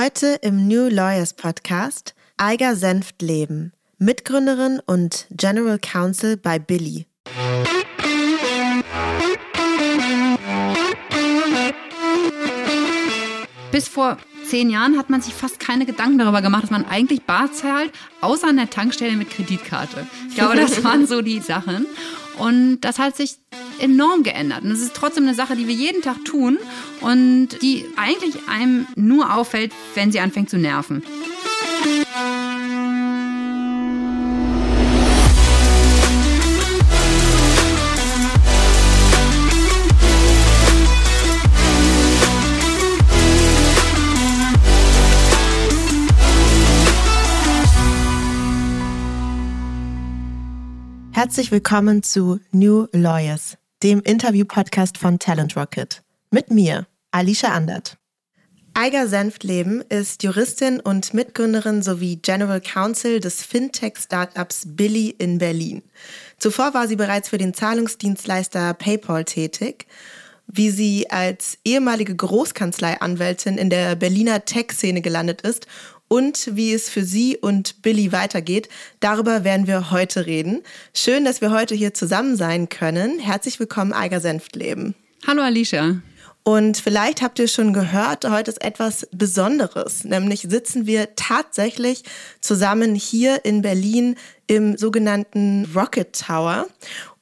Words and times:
Heute 0.00 0.38
im 0.42 0.68
New 0.68 0.86
Lawyers 0.88 1.32
Podcast 1.32 2.14
Eiger 2.36 2.76
Senftleben, 2.76 3.72
Mitgründerin 3.98 4.80
und 4.86 5.26
General 5.30 5.80
Counsel 5.80 6.36
bei 6.36 6.60
Billy. 6.60 7.06
Bis 13.72 13.88
vor 13.88 14.18
zehn 14.46 14.70
Jahren 14.70 14.96
hat 14.96 15.10
man 15.10 15.20
sich 15.20 15.34
fast 15.34 15.58
keine 15.58 15.84
Gedanken 15.84 16.18
darüber 16.18 16.42
gemacht, 16.42 16.62
dass 16.62 16.70
man 16.70 16.84
eigentlich 16.84 17.24
bar 17.24 17.50
zahlt, 17.50 17.90
außer 18.20 18.46
an 18.46 18.56
der 18.56 18.70
Tankstelle 18.70 19.16
mit 19.16 19.30
Kreditkarte. 19.30 20.06
Ich 20.28 20.36
glaube, 20.36 20.54
das 20.54 20.84
waren 20.84 21.08
so 21.08 21.22
die 21.22 21.40
Sachen. 21.40 21.88
Und 22.38 22.82
das 22.82 23.00
hat 23.00 23.16
sich 23.16 23.38
enorm 23.80 24.22
geändert. 24.22 24.64
Und 24.64 24.70
es 24.70 24.80
ist 24.80 24.94
trotzdem 24.94 25.24
eine 25.24 25.34
Sache, 25.34 25.56
die 25.56 25.68
wir 25.68 25.74
jeden 25.74 26.02
Tag 26.02 26.24
tun 26.24 26.58
und 27.00 27.48
die 27.62 27.86
eigentlich 27.96 28.36
einem 28.48 28.86
nur 28.96 29.34
auffällt, 29.34 29.72
wenn 29.94 30.12
sie 30.12 30.20
anfängt 30.20 30.50
zu 30.50 30.58
nerven. 30.58 31.02
Herzlich 51.18 51.50
willkommen 51.50 52.04
zu 52.04 52.38
New 52.52 52.86
Lawyers, 52.92 53.58
dem 53.82 54.00
Interview-Podcast 54.00 54.98
von 54.98 55.18
Talent 55.18 55.56
Rocket. 55.56 56.02
Mit 56.30 56.50
mir, 56.50 56.86
Alicia 57.12 57.50
Andert. 57.50 57.96
Eiger 58.74 59.08
Senftleben 59.08 59.82
ist 59.88 60.22
Juristin 60.22 60.80
und 60.80 61.14
Mitgründerin 61.14 61.82
sowie 61.82 62.16
General 62.16 62.60
Counsel 62.60 63.20
des 63.20 63.44
Fintech-Startups 63.44 64.62
Billy 64.66 65.10
in 65.10 65.38
Berlin. 65.38 65.82
Zuvor 66.38 66.74
war 66.74 66.86
sie 66.86 66.96
bereits 66.96 67.28
für 67.28 67.38
den 67.38 67.54
Zahlungsdienstleister 67.54 68.74
PayPal 68.74 69.24
tätig. 69.24 69.86
Wie 70.46 70.70
sie 70.70 71.10
als 71.10 71.58
ehemalige 71.64 72.16
Großkanzleianwältin 72.16 73.58
in 73.58 73.68
der 73.68 73.96
Berliner 73.96 74.44
Tech-Szene 74.44 75.02
gelandet 75.02 75.42
ist 75.42 75.66
und 76.08 76.56
wie 76.56 76.72
es 76.72 76.88
für 76.88 77.04
sie 77.04 77.36
und 77.36 77.82
Billy 77.82 78.12
weitergeht. 78.12 78.68
Darüber 79.00 79.44
werden 79.44 79.66
wir 79.66 79.90
heute 79.90 80.26
reden. 80.26 80.62
Schön, 80.94 81.24
dass 81.24 81.40
wir 81.40 81.52
heute 81.52 81.74
hier 81.74 81.94
zusammen 81.94 82.36
sein 82.36 82.68
können. 82.68 83.18
Herzlich 83.18 83.60
willkommen, 83.60 83.92
Eiger 83.92 84.20
Senftleben. 84.20 84.94
Hallo 85.26 85.42
Alicia. 85.42 86.00
Und 86.48 86.78
vielleicht 86.78 87.20
habt 87.20 87.38
ihr 87.38 87.46
schon 87.46 87.74
gehört, 87.74 88.24
heute 88.26 88.50
ist 88.50 88.64
etwas 88.64 89.06
Besonderes. 89.12 90.04
Nämlich 90.04 90.46
sitzen 90.48 90.86
wir 90.86 91.14
tatsächlich 91.14 92.04
zusammen 92.40 92.94
hier 92.94 93.44
in 93.44 93.60
Berlin 93.60 94.16
im 94.46 94.78
sogenannten 94.78 95.70
Rocket 95.74 96.18
Tower. 96.18 96.66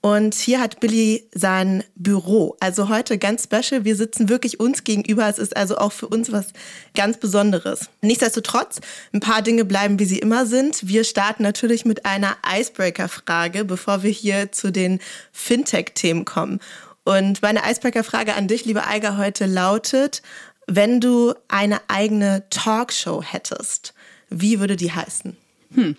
Und 0.06 0.36
hier 0.36 0.60
hat 0.60 0.78
Billy 0.78 1.26
sein 1.34 1.82
Büro. 1.96 2.56
Also 2.60 2.88
heute 2.88 3.18
ganz 3.18 3.42
special. 3.42 3.84
Wir 3.84 3.96
sitzen 3.96 4.28
wirklich 4.28 4.60
uns 4.60 4.84
gegenüber. 4.84 5.28
Es 5.28 5.40
ist 5.40 5.56
also 5.56 5.78
auch 5.78 5.90
für 5.90 6.06
uns 6.06 6.30
was 6.30 6.52
ganz 6.94 7.16
Besonderes. 7.16 7.90
Nichtsdestotrotz, 8.02 8.78
ein 9.12 9.18
paar 9.18 9.42
Dinge 9.42 9.64
bleiben, 9.64 9.98
wie 9.98 10.04
sie 10.04 10.20
immer 10.20 10.46
sind. 10.46 10.86
Wir 10.86 11.02
starten 11.02 11.42
natürlich 11.42 11.84
mit 11.84 12.06
einer 12.06 12.36
Icebreaker-Frage, 12.48 13.64
bevor 13.64 14.04
wir 14.04 14.12
hier 14.12 14.52
zu 14.52 14.70
den 14.70 15.00
Fintech-Themen 15.32 16.24
kommen. 16.24 16.60
Und 17.02 17.42
meine 17.42 17.62
Icebreaker-Frage 17.68 18.34
an 18.34 18.46
dich, 18.46 18.64
liebe 18.64 18.86
Eiger, 18.86 19.18
heute 19.18 19.46
lautet, 19.46 20.22
wenn 20.68 21.00
du 21.00 21.34
eine 21.48 21.80
eigene 21.88 22.44
Talkshow 22.50 23.24
hättest, 23.24 23.92
wie 24.30 24.60
würde 24.60 24.76
die 24.76 24.92
heißen? 24.92 25.36
Hm. 25.74 25.96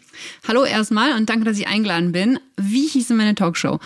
Hallo 0.47 0.63
erstmal 0.63 1.13
und 1.13 1.29
danke, 1.29 1.45
dass 1.45 1.59
ich 1.59 1.67
eingeladen 1.67 2.11
bin. 2.11 2.39
Wie 2.57 2.87
hieß 2.87 3.07
denn 3.07 3.17
meine 3.17 3.35
Talkshow? 3.35 3.79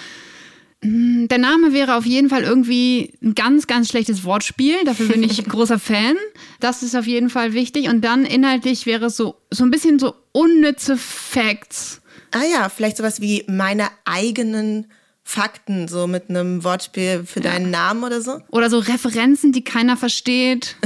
Hm, 0.83 1.27
der 1.27 1.37
Name 1.37 1.73
wäre 1.73 1.95
auf 1.95 2.05
jeden 2.05 2.29
Fall 2.29 2.43
irgendwie 2.43 3.13
ein 3.21 3.35
ganz, 3.35 3.67
ganz 3.67 3.89
schlechtes 3.89 4.23
Wortspiel. 4.23 4.75
Dafür 4.85 5.07
bin 5.07 5.23
ich 5.23 5.43
großer 5.45 5.79
Fan. 5.79 6.15
Das 6.59 6.81
ist 6.81 6.95
auf 6.95 7.05
jeden 7.05 7.29
Fall 7.29 7.53
wichtig. 7.53 7.89
Und 7.89 8.01
dann 8.01 8.25
inhaltlich 8.25 8.85
wäre 8.85 9.05
es 9.05 9.17
so, 9.17 9.35
so 9.51 9.63
ein 9.63 9.71
bisschen 9.71 9.99
so 9.99 10.15
unnütze 10.31 10.97
Facts. 10.97 12.01
Ah 12.31 12.43
ja, 12.51 12.69
vielleicht 12.69 12.97
sowas 12.97 13.21
wie 13.21 13.43
meine 13.47 13.89
eigenen 14.05 14.87
Fakten, 15.31 15.87
so 15.87 16.07
mit 16.07 16.29
einem 16.29 16.65
Wortspiel 16.65 17.23
für 17.25 17.39
deinen 17.39 17.71
Namen 17.71 18.03
oder 18.03 18.19
so? 18.21 18.41
Oder 18.49 18.69
so 18.69 18.79
Referenzen, 18.79 19.53
die 19.53 19.63
keiner 19.63 19.95
versteht. 19.95 20.75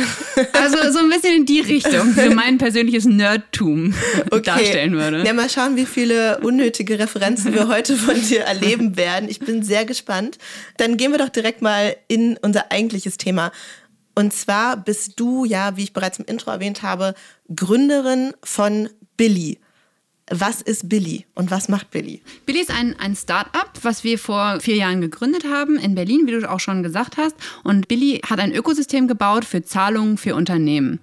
Also 0.52 0.92
so 0.92 1.00
ein 1.00 1.10
bisschen 1.10 1.34
in 1.34 1.46
die 1.46 1.62
Richtung, 1.62 2.12
für 2.12 2.30
mein 2.30 2.58
persönliches 2.58 3.06
Nerdtum 3.06 3.94
okay. 4.32 4.42
darstellen 4.42 4.94
würde. 4.94 5.24
Ja, 5.26 5.32
mal 5.32 5.50
schauen, 5.50 5.78
wie 5.78 5.86
viele 5.86 6.40
unnötige 6.40 7.00
Referenzen 7.00 7.54
wir 7.54 7.68
heute 7.70 7.96
von 7.96 8.22
dir 8.22 8.42
erleben 8.42 8.98
werden. 8.98 9.30
Ich 9.30 9.40
bin 9.40 9.64
sehr 9.64 9.86
gespannt. 9.86 10.38
Dann 10.76 10.98
gehen 10.98 11.12
wir 11.12 11.20
doch 11.20 11.30
direkt 11.30 11.62
mal 11.62 11.96
in 12.10 12.38
unser 12.42 12.70
eigentliches 12.70 13.16
Thema. 13.16 13.54
Und 14.14 14.34
zwar 14.34 14.76
bist 14.76 15.14
du 15.18 15.46
ja, 15.46 15.78
wie 15.78 15.84
ich 15.84 15.94
bereits 15.94 16.20
im 16.20 16.26
Intro 16.26 16.52
erwähnt 16.52 16.82
habe, 16.82 17.16
Gründerin 17.56 18.34
von 18.44 18.90
Billy. 19.16 19.60
Was 20.32 20.62
ist 20.62 20.90
Billy 20.90 21.26
und 21.36 21.52
was 21.52 21.70
macht 21.70 21.92
Billy? 21.92 22.22
Billy 22.48 22.60
ist 22.60 22.72
ein, 22.72 23.00
ein 23.00 23.16
Start-up, 23.16 23.80
was 23.84 24.04
wir 24.04 24.18
vor 24.18 24.60
vier 24.60 24.76
Jahren 24.76 25.00
gegründet 25.00 25.46
haben 25.46 25.78
in 25.78 25.94
Berlin, 25.94 26.22
wie 26.26 26.32
du 26.32 26.50
auch 26.50 26.60
schon 26.60 26.82
gesagt 26.82 27.18
hast. 27.18 27.36
Und 27.64 27.88
Billy 27.88 28.22
hat 28.28 28.40
ein 28.40 28.52
Ökosystem 28.52 29.08
gebaut 29.08 29.46
für 29.46 29.64
Zahlungen 29.64 30.18
für 30.18 30.34
Unternehmen. 30.34 31.00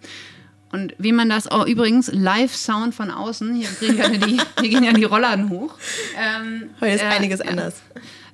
Und 0.73 0.95
wie 0.99 1.13
man 1.13 1.29
das, 1.29 1.53
oh, 1.53 1.65
übrigens, 1.65 2.11
Live-Sound 2.13 2.95
von 2.95 3.11
außen, 3.11 3.55
hier, 3.55 3.69
kriegen 3.69 4.21
die, 4.21 4.41
hier 4.61 4.69
gehen 4.71 4.83
ja 4.83 4.93
die 4.93 5.05
Rollladen 5.05 5.51
hoch. 5.51 5.75
Ähm, 6.19 6.71
Heute 6.81 6.95
ist 6.95 7.03
äh, 7.03 7.07
einiges 7.07 7.41
anders. 7.43 7.75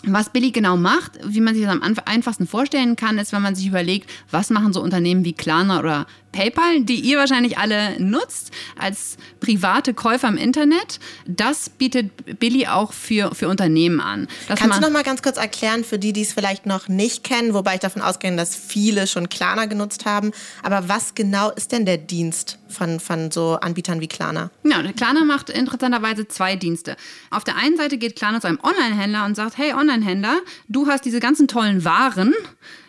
Was 0.05 0.31
Billy 0.31 0.53
genau 0.53 0.77
macht, 0.77 1.19
wie 1.25 1.41
man 1.41 1.55
sich 1.55 1.65
das 1.65 1.73
am 1.73 1.83
einfachsten 2.05 2.47
vorstellen 2.47 2.95
kann, 2.95 3.19
ist, 3.19 3.33
wenn 3.33 3.43
man 3.43 3.57
sich 3.57 3.67
überlegt, 3.67 4.09
was 4.31 4.51
machen 4.51 4.73
so 4.73 4.81
Unternehmen 4.81 5.25
wie 5.25 5.33
Klarna 5.33 5.81
oder 5.81 6.07
PayPal, 6.39 6.83
die 6.83 7.01
ihr 7.01 7.19
wahrscheinlich 7.19 7.59
alle 7.59 8.01
nutzt 8.01 8.53
als 8.79 9.17
private 9.41 9.93
Käufer 9.93 10.29
im 10.29 10.37
Internet. 10.37 11.01
Das 11.27 11.69
bietet 11.69 12.39
Billy 12.39 12.69
auch 12.69 12.93
für, 12.93 13.35
für 13.35 13.49
Unternehmen 13.49 14.01
an. 14.01 14.29
Kannst 14.47 14.77
du 14.77 14.81
noch 14.81 14.91
mal 14.91 15.03
ganz 15.03 15.21
kurz 15.21 15.37
erklären 15.37 15.83
für 15.83 15.99
die, 15.99 16.13
die 16.13 16.23
es 16.23 16.33
vielleicht 16.33 16.65
noch 16.65 16.87
nicht 16.87 17.25
kennen, 17.25 17.55
wobei 17.55 17.75
ich 17.75 17.81
davon 17.81 18.03
ausgehe, 18.03 18.37
dass 18.37 18.55
viele 18.55 19.09
schon 19.09 19.29
Klarna 19.29 19.65
genutzt 19.65 20.07
haben. 20.07 20.31
Aber 20.63 20.89
was 20.89 21.17
genau 21.17 21.51
ist 21.51 21.73
denn 21.73 21.85
der 21.85 21.99
Dienst 21.99 22.61
von, 22.69 23.01
von 23.01 23.33
so 23.33 23.59
Anbietern 23.61 24.01
wie 24.01 24.07
Klarna? 24.07 24.53
Ja, 24.63 24.81
Klarna 24.93 25.25
macht 25.25 25.51
interessanterweise 25.51 26.29
zwei 26.29 26.55
Dienste. 26.55 26.97
Auf 27.31 27.43
der 27.43 27.57
einen 27.57 27.77
Seite 27.77 27.99
geht 27.99 28.15
Klarna 28.15 28.41
zu 28.41 28.47
einem 28.47 28.61
Online-Händler 28.63 29.25
und 29.25 29.35
sagt, 29.35 29.59
hey 29.59 29.73
Online-Händler, 29.73 30.39
du 30.69 30.87
hast 30.87 31.05
diese 31.05 31.19
ganzen 31.19 31.49
tollen 31.49 31.85
Waren, 31.85 32.33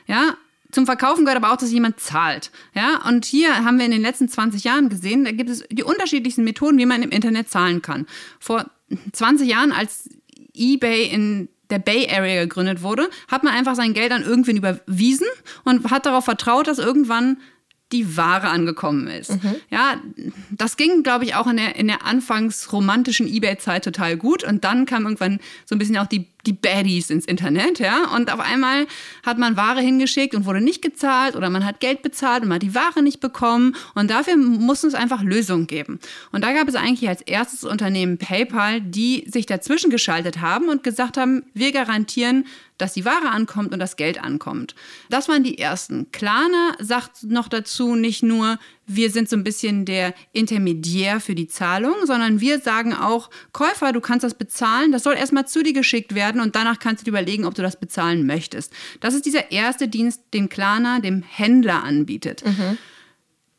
ja, 0.06 0.36
zum 0.72 0.86
Verkaufen 0.86 1.26
gehört 1.26 1.44
aber 1.44 1.54
auch, 1.54 1.58
dass 1.58 1.72
jemand 1.72 2.00
zahlt. 2.00 2.52
Ja, 2.76 3.02
und 3.08 3.26
hier 3.26 3.66
haben 3.66 3.78
wir 3.78 3.86
in 3.86 3.92
den 3.92 4.02
letzten 4.02 4.30
20 4.30 4.64
Jahren 4.64 4.90
gesehen, 4.90 5.26
da 5.26 5.32
gibt 5.32 5.50
es 5.50 5.64
die 5.72 5.84
unterschiedlichsten 5.84 6.44
Methoden, 6.44 6.78
wie 6.78 6.86
man 6.86 7.02
im 7.02 7.10
Internet 7.10 7.50
zahlen 7.50 7.82
kann. 7.82 8.06
Vor 8.40 8.70
20 9.12 9.48
Jahren, 9.48 9.72
als 9.72 10.10
eBay 10.54 11.06
in 11.08 11.50
der 11.70 11.80
Bay 11.80 12.08
Area 12.10 12.44
gegründet 12.44 12.82
wurde, 12.82 13.10
hat 13.28 13.44
man 13.44 13.54
einfach 13.54 13.76
sein 13.76 13.94
Geld 13.94 14.12
an 14.12 14.24
irgendwen 14.24 14.58
überwiesen 14.58 15.28
und 15.64 15.90
hat 15.90 16.06
darauf 16.06 16.26
vertraut, 16.26 16.68
dass 16.68 16.80
irgendwann 16.80 17.38
die 17.92 18.18
Ware 18.18 18.50
angekommen 18.50 19.08
ist. 19.08 19.32
Mhm. 19.32 19.56
Ja, 19.72 20.00
das 20.52 20.78
ging, 20.78 21.02
glaube 21.02 21.26
ich, 21.26 21.34
auch 21.36 21.48
in 21.48 21.58
der, 21.58 21.76
in 21.76 21.88
der 21.88 22.06
anfangs 22.06 22.72
romantischen 22.72 23.28
Ebay-Zeit 23.28 23.84
total 23.84 24.16
gut. 24.16 24.44
Und 24.44 24.64
dann 24.64 24.86
kam 24.86 25.06
irgendwann 25.06 25.40
so 25.66 25.74
ein 25.74 25.80
bisschen 25.80 25.98
auch 25.98 26.06
die 26.06 26.28
die 26.46 26.54
Baddies 26.54 27.10
ins 27.10 27.26
Internet, 27.26 27.80
ja. 27.80 28.14
Und 28.16 28.32
auf 28.32 28.40
einmal 28.40 28.88
hat 29.26 29.38
man 29.38 29.58
Ware 29.58 29.82
hingeschickt 29.82 30.36
und 30.36 30.46
wurde 30.46 30.62
nicht 30.62 30.82
gezahlt 30.82 31.36
oder 31.36 31.50
man 31.50 31.66
hat 31.66 31.80
Geld 31.80 32.02
bezahlt 32.02 32.44
und 32.44 32.50
man 32.50 32.56
hat 32.56 32.64
die 32.64 32.76
Ware 32.76 33.04
nicht 33.04 33.20
bekommen. 33.20 33.76
Und 33.94 34.10
dafür 34.10 34.38
muss 34.38 34.84
es 34.84 34.94
einfach 34.94 35.22
Lösungen 35.22 35.68
geben. 35.68 36.00
Und 36.32 36.44
da 36.44 36.54
gab 36.54 36.68
es 36.68 36.76
eigentlich 36.76 37.10
als 37.10 37.22
erstes 37.22 37.64
Unternehmen 37.64 38.18
PayPal, 38.18 38.82
die 38.82 39.26
sich 39.28 39.46
dazwischen 39.46 39.90
geschaltet 39.90 40.40
haben 40.42 40.70
und 40.70 40.84
gesagt 40.84 41.18
haben, 41.18 41.44
wir 41.54 41.72
garantieren, 41.72 42.46
dass 42.78 42.94
die 42.94 43.06
Ware 43.06 43.30
ankommt 43.30 43.74
und 43.74 43.80
das 43.80 43.98
Geld 43.98 44.24
ankommt. 44.24 44.74
Das 45.10 45.28
waren 45.28 45.44
die 45.44 45.58
ersten. 45.58 46.12
Klarna 46.12 46.76
sagt 46.80 47.24
noch 47.24 47.50
dazu 47.50 47.96
nicht 47.96 48.24
nur, 48.24 48.58
wir 48.90 49.12
sind 49.12 49.30
so 49.30 49.36
ein 49.36 49.44
bisschen 49.44 49.86
der 49.86 50.14
Intermediär 50.34 51.20
für 51.20 51.36
die 51.36 51.48
Zahlung, 51.48 51.96
sondern 52.06 52.42
wir 52.42 52.60
sagen 52.60 52.94
auch, 52.94 53.30
Käufer, 53.54 53.94
du 53.94 54.02
kannst 54.02 54.24
das 54.24 54.34
bezahlen, 54.34 54.92
das 54.92 55.04
soll 55.04 55.14
erstmal 55.14 55.48
zu 55.48 55.64
dir 55.64 55.74
geschickt 55.74 56.16
werden 56.16 56.42
und 56.42 56.56
danach 56.56 56.80
kannst 56.80 57.02
du 57.02 57.06
dir 57.06 57.12
überlegen, 57.12 57.46
ob 57.46 57.54
du 57.54 57.62
das 57.62 57.80
bezahlen 57.80 58.26
möchtest. 58.26 58.74
Das 59.00 59.14
ist 59.14 59.26
dieser 59.26 59.52
erste 59.52 59.88
Dienst, 59.88 60.22
den 60.34 60.50
Klarna 60.50 61.00
dem 61.00 61.22
Händler 61.22 61.84
anbietet. 61.84 62.44
Mhm. 62.44 62.78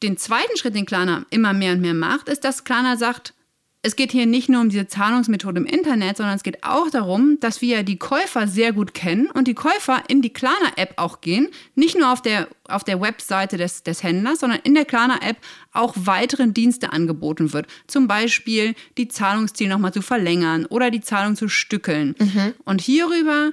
Den 0.02 0.16
zweiten 0.16 0.56
Schritt, 0.56 0.74
den 0.74 0.86
Klarna 0.86 1.26
immer 1.30 1.52
mehr 1.52 1.74
und 1.74 1.80
mehr 1.80 1.94
macht, 1.94 2.28
ist, 2.28 2.42
dass 2.44 2.64
Klarna 2.64 2.96
sagt, 2.96 3.34
es 3.82 3.96
geht 3.96 4.12
hier 4.12 4.26
nicht 4.26 4.50
nur 4.50 4.60
um 4.60 4.68
diese 4.68 4.88
Zahlungsmethode 4.88 5.58
im 5.58 5.64
Internet, 5.64 6.18
sondern 6.18 6.36
es 6.36 6.42
geht 6.42 6.62
auch 6.64 6.90
darum, 6.90 7.38
dass 7.40 7.62
wir 7.62 7.82
die 7.82 7.96
Käufer 7.96 8.46
sehr 8.46 8.72
gut 8.72 8.92
kennen 8.92 9.30
und 9.30 9.48
die 9.48 9.54
Käufer 9.54 10.02
in 10.08 10.20
die 10.20 10.32
Klarna-App 10.32 10.94
auch 10.96 11.22
gehen. 11.22 11.48
Nicht 11.76 11.96
nur 11.96 12.12
auf 12.12 12.20
der, 12.20 12.48
auf 12.68 12.84
der 12.84 13.00
Webseite 13.00 13.56
des, 13.56 13.82
des 13.82 14.02
Händlers, 14.02 14.40
sondern 14.40 14.60
in 14.64 14.74
der 14.74 14.84
Klarna-App 14.84 15.38
auch 15.72 15.94
weiteren 15.96 16.52
Dienste 16.52 16.92
angeboten 16.92 17.54
wird. 17.54 17.68
Zum 17.86 18.06
Beispiel 18.06 18.74
die 18.98 19.08
Zahlungsziel 19.08 19.70
nochmal 19.70 19.94
zu 19.94 20.02
verlängern 20.02 20.66
oder 20.66 20.90
die 20.90 21.00
Zahlung 21.00 21.34
zu 21.34 21.48
stückeln. 21.48 22.14
Mhm. 22.18 22.54
Und 22.64 22.82
hierüber 22.82 23.52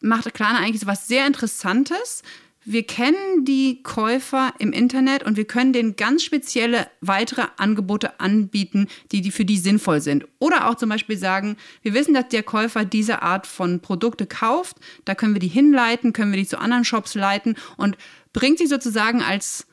macht 0.00 0.32
Klarna 0.32 0.60
eigentlich 0.60 0.80
so 0.80 0.86
was 0.86 1.06
sehr 1.06 1.26
Interessantes 1.26 2.22
wir 2.64 2.86
kennen 2.86 3.44
die 3.44 3.82
Käufer 3.82 4.54
im 4.58 4.72
Internet 4.72 5.22
und 5.22 5.36
wir 5.36 5.44
können 5.44 5.72
denen 5.72 5.96
ganz 5.96 6.22
spezielle 6.22 6.86
weitere 7.00 7.46
Angebote 7.56 8.20
anbieten, 8.20 8.88
die, 9.12 9.20
die 9.20 9.30
für 9.30 9.44
die 9.44 9.58
sinnvoll 9.58 10.00
sind. 10.00 10.26
Oder 10.38 10.68
auch 10.68 10.76
zum 10.76 10.88
Beispiel 10.88 11.18
sagen, 11.18 11.56
wir 11.82 11.92
wissen, 11.92 12.14
dass 12.14 12.28
der 12.28 12.42
Käufer 12.42 12.84
diese 12.84 13.22
Art 13.22 13.46
von 13.46 13.80
Produkte 13.80 14.26
kauft, 14.26 14.78
da 15.04 15.14
können 15.14 15.34
wir 15.34 15.40
die 15.40 15.48
hinleiten, 15.48 16.12
können 16.12 16.32
wir 16.32 16.40
die 16.40 16.46
zu 16.46 16.58
anderen 16.58 16.84
Shops 16.84 17.14
leiten 17.14 17.56
und 17.76 17.98
bringt 18.32 18.58
sie 18.58 18.66
sozusagen 18.66 19.22
als 19.22 19.66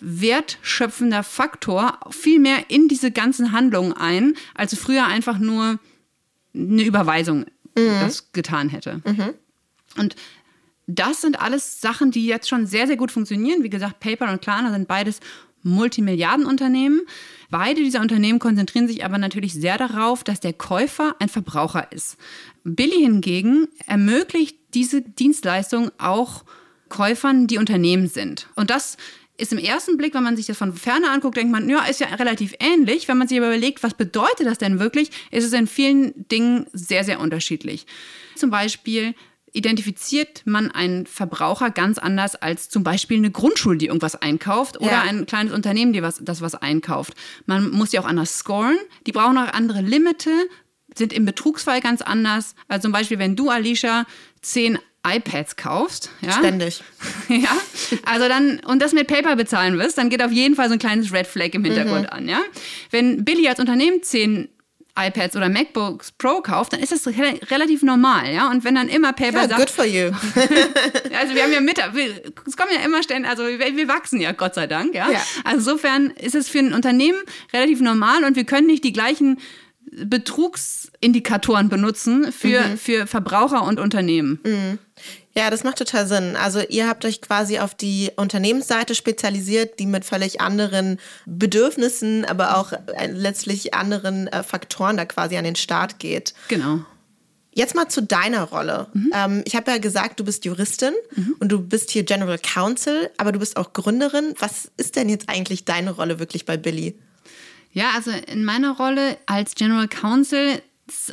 wertschöpfender 0.00 1.22
Faktor 1.22 1.98
viel 2.10 2.40
mehr 2.40 2.68
in 2.68 2.88
diese 2.88 3.10
ganzen 3.10 3.52
Handlungen 3.52 3.92
ein, 3.92 4.34
als 4.54 4.76
früher 4.76 5.06
einfach 5.06 5.38
nur 5.38 5.78
eine 6.54 6.82
Überweisung 6.82 7.46
mhm. 7.76 8.00
das 8.00 8.32
getan 8.32 8.68
hätte. 8.68 9.02
Mhm. 9.04 9.34
Und 9.96 10.16
das 10.88 11.20
sind 11.20 11.38
alles 11.38 11.80
Sachen, 11.80 12.10
die 12.10 12.26
jetzt 12.26 12.48
schon 12.48 12.66
sehr, 12.66 12.86
sehr 12.86 12.96
gut 12.96 13.12
funktionieren. 13.12 13.62
Wie 13.62 13.70
gesagt, 13.70 14.00
PayPal 14.00 14.30
und 14.30 14.40
Klarna 14.40 14.72
sind 14.72 14.88
beides 14.88 15.20
Multimilliardenunternehmen. 15.62 17.02
Beide 17.50 17.82
dieser 17.82 18.00
Unternehmen 18.00 18.38
konzentrieren 18.38 18.88
sich 18.88 19.04
aber 19.04 19.18
natürlich 19.18 19.52
sehr 19.52 19.76
darauf, 19.76 20.24
dass 20.24 20.40
der 20.40 20.54
Käufer 20.54 21.14
ein 21.18 21.28
Verbraucher 21.28 21.92
ist. 21.92 22.16
Billy 22.64 23.02
hingegen 23.02 23.68
ermöglicht 23.86 24.56
diese 24.74 25.02
Dienstleistung 25.02 25.90
auch 25.98 26.44
Käufern, 26.88 27.46
die 27.46 27.58
Unternehmen 27.58 28.08
sind. 28.08 28.48
Und 28.54 28.70
das 28.70 28.96
ist 29.36 29.52
im 29.52 29.58
ersten 29.58 29.98
Blick, 29.98 30.14
wenn 30.14 30.24
man 30.24 30.36
sich 30.36 30.46
das 30.46 30.56
von 30.56 30.72
ferne 30.72 31.10
anguckt, 31.10 31.36
denkt 31.36 31.52
man, 31.52 31.68
ja, 31.68 31.84
ist 31.84 32.00
ja 32.00 32.08
relativ 32.08 32.54
ähnlich. 32.60 33.08
Wenn 33.08 33.18
man 33.18 33.28
sich 33.28 33.38
aber 33.38 33.48
überlegt, 33.48 33.82
was 33.82 33.92
bedeutet 33.92 34.46
das 34.46 34.58
denn 34.58 34.80
wirklich, 34.80 35.10
ist 35.30 35.44
es 35.44 35.52
in 35.52 35.66
vielen 35.66 36.26
Dingen 36.28 36.66
sehr, 36.72 37.04
sehr 37.04 37.20
unterschiedlich. 37.20 37.86
Zum 38.36 38.50
Beispiel 38.50 39.14
identifiziert 39.58 40.42
man 40.44 40.70
einen 40.70 41.06
Verbraucher 41.06 41.70
ganz 41.70 41.98
anders 41.98 42.36
als 42.36 42.68
zum 42.68 42.84
Beispiel 42.84 43.18
eine 43.18 43.30
Grundschule, 43.30 43.76
die 43.76 43.86
irgendwas 43.86 44.14
einkauft 44.14 44.80
oder 44.80 44.92
ja. 44.92 45.02
ein 45.02 45.26
kleines 45.26 45.52
Unternehmen, 45.52 45.92
die 45.92 46.02
was, 46.02 46.20
das 46.22 46.40
was 46.40 46.54
einkauft. 46.54 47.14
Man 47.46 47.70
muss 47.70 47.90
die 47.90 47.98
auch 47.98 48.06
anders 48.06 48.38
scoren. 48.38 48.78
Die 49.06 49.12
brauchen 49.12 49.36
auch 49.36 49.52
andere 49.52 49.80
Limite, 49.80 50.30
sind 50.96 51.12
im 51.12 51.24
Betrugsfall 51.24 51.80
ganz 51.80 52.00
anders. 52.00 52.54
Also 52.68 52.82
zum 52.82 52.92
Beispiel, 52.92 53.18
wenn 53.18 53.36
du, 53.36 53.50
Alicia, 53.50 54.06
zehn 54.40 54.78
iPads 55.06 55.56
kaufst. 55.56 56.10
Ja? 56.20 56.32
Ständig. 56.32 56.82
ja. 57.28 57.56
Also 58.04 58.28
dann, 58.28 58.60
und 58.60 58.80
das 58.80 58.92
mit 58.92 59.08
PayPal 59.08 59.36
bezahlen 59.36 59.78
wirst, 59.78 59.98
dann 59.98 60.08
geht 60.08 60.22
auf 60.22 60.32
jeden 60.32 60.54
Fall 60.54 60.68
so 60.68 60.74
ein 60.74 60.78
kleines 60.78 61.12
Red 61.12 61.26
Flag 61.26 61.50
im 61.52 61.64
Hintergrund 61.64 62.04
mhm. 62.04 62.10
an. 62.10 62.28
Ja? 62.28 62.40
Wenn 62.90 63.24
Billy 63.24 63.48
als 63.48 63.58
Unternehmen 63.58 64.02
zehn 64.02 64.48
iPads 64.98 65.36
oder 65.36 65.48
MacBooks 65.48 66.12
Pro 66.12 66.40
kauft, 66.40 66.72
dann 66.72 66.80
ist 66.80 66.92
das 66.92 67.06
re 67.06 67.38
relativ 67.50 67.82
normal, 67.82 68.32
ja. 68.32 68.50
Und 68.50 68.64
wenn 68.64 68.74
dann 68.74 68.88
immer 68.88 69.12
PayPal 69.12 69.42
ja, 69.42 69.48
sagt, 69.48 69.60
good 69.60 69.70
for 69.70 69.84
you. 69.84 70.06
also 71.18 71.34
wir 71.34 71.42
haben 71.42 71.52
ja 71.52 71.60
mit, 71.60 71.78
es 72.46 72.56
kommen 72.56 72.70
ja 72.74 72.84
immer 72.84 73.02
ständig, 73.02 73.30
also 73.30 73.46
wir, 73.46 73.58
wir, 73.58 73.88
wachsen 73.88 74.20
ja, 74.20 74.32
Gott 74.32 74.54
sei 74.54 74.66
Dank, 74.66 74.94
ja? 74.94 75.10
ja. 75.10 75.20
Also 75.44 75.58
insofern 75.58 76.10
ist 76.10 76.34
es 76.34 76.48
für 76.48 76.58
ein 76.58 76.72
Unternehmen 76.72 77.18
relativ 77.52 77.80
normal 77.80 78.24
und 78.24 78.36
wir 78.36 78.44
können 78.44 78.66
nicht 78.66 78.84
die 78.84 78.92
gleichen 78.92 79.38
Betrugsindikatoren 79.90 81.68
benutzen 81.68 82.32
für, 82.32 82.60
mhm. 82.60 82.78
für 82.78 83.06
Verbraucher 83.06 83.62
und 83.64 83.80
Unternehmen. 83.80 84.40
Mhm. 84.44 84.78
Ja, 85.34 85.50
das 85.50 85.62
macht 85.62 85.78
total 85.78 86.06
Sinn. 86.06 86.36
Also 86.36 86.60
ihr 86.68 86.88
habt 86.88 87.04
euch 87.04 87.20
quasi 87.20 87.58
auf 87.58 87.74
die 87.74 88.10
Unternehmensseite 88.16 88.94
spezialisiert, 88.94 89.78
die 89.78 89.86
mit 89.86 90.04
völlig 90.04 90.40
anderen 90.40 90.98
Bedürfnissen, 91.26 92.24
aber 92.24 92.56
auch 92.56 92.72
äh, 92.72 93.06
letztlich 93.06 93.74
anderen 93.74 94.26
äh, 94.26 94.42
Faktoren 94.42 94.96
da 94.96 95.04
quasi 95.04 95.36
an 95.36 95.44
den 95.44 95.56
Start 95.56 95.98
geht. 95.98 96.34
Genau. 96.48 96.80
Jetzt 97.52 97.74
mal 97.74 97.88
zu 97.88 98.02
deiner 98.02 98.44
Rolle. 98.44 98.86
Mhm. 98.94 99.12
Ähm, 99.14 99.42
ich 99.44 99.56
habe 99.56 99.70
ja 99.70 99.78
gesagt, 99.78 100.20
du 100.20 100.24
bist 100.24 100.44
Juristin 100.44 100.94
mhm. 101.14 101.36
und 101.40 101.50
du 101.50 101.60
bist 101.60 101.90
hier 101.90 102.04
General 102.04 102.38
Counsel, 102.38 103.10
aber 103.16 103.32
du 103.32 103.38
bist 103.38 103.56
auch 103.56 103.72
Gründerin. 103.72 104.34
Was 104.38 104.70
ist 104.76 104.96
denn 104.96 105.08
jetzt 105.08 105.28
eigentlich 105.28 105.64
deine 105.64 105.90
Rolle 105.90 106.18
wirklich 106.18 106.46
bei 106.46 106.56
Billy? 106.56 106.96
Ja, 107.72 107.90
also 107.94 108.10
in 108.10 108.44
meiner 108.44 108.76
Rolle 108.76 109.18
als 109.26 109.54
General 109.54 109.88
Counsel 109.88 110.62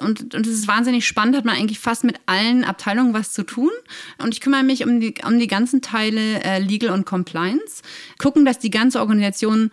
und, 0.02 0.34
und 0.34 0.48
es 0.48 0.54
ist 0.54 0.68
wahnsinnig 0.68 1.08
spannend, 1.08 1.36
hat 1.36 1.46
man 1.46 1.56
eigentlich 1.56 1.80
fast 1.80 2.04
mit 2.04 2.20
allen 2.26 2.64
Abteilungen 2.64 3.14
was 3.14 3.34
zu 3.34 3.44
tun. 3.44 3.72
Und 4.18 4.34
ich 4.34 4.42
kümmere 4.42 4.64
mich 4.64 4.86
um 4.86 5.00
die, 5.00 5.16
um 5.26 5.40
die 5.40 5.48
ganzen 5.48 5.82
Teile 5.82 6.44
äh, 6.44 6.60
Legal 6.60 6.92
und 6.92 7.06
Compliance. 7.06 7.82
Gucken, 8.18 8.46
dass 8.46 8.60
die 8.60 8.70
ganze 8.70 9.00
Organisation 9.00 9.72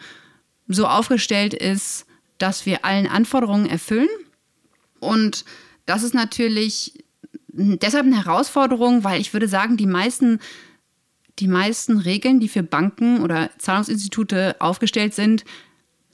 so 0.69 0.87
aufgestellt 0.87 1.55
ist, 1.55 2.07
dass 2.39 2.67
wir 2.67 2.85
allen 2.85 3.07
Anforderungen 3.07 3.67
erfüllen. 3.67 4.09
Und 5.01 5.45
das 5.87 6.03
ist 6.03 6.15
natürlich 6.15 7.05
deshalb 7.49 8.07
eine 8.07 8.25
Herausforderung, 8.25 9.05
weil 9.05 9.21
ich 9.21 9.33
würde 9.33 9.49
sagen, 9.49 9.77
die 9.77 9.87
meisten, 9.87 10.41
die 11.39 11.49
meisten 11.49 11.99
Regeln, 11.99 12.41
die 12.41 12.49
für 12.49 12.63
Banken 12.63 13.21
oder 13.23 13.51
Zahlungsinstitute 13.59 14.57
aufgestellt 14.59 15.15
sind, 15.15 15.45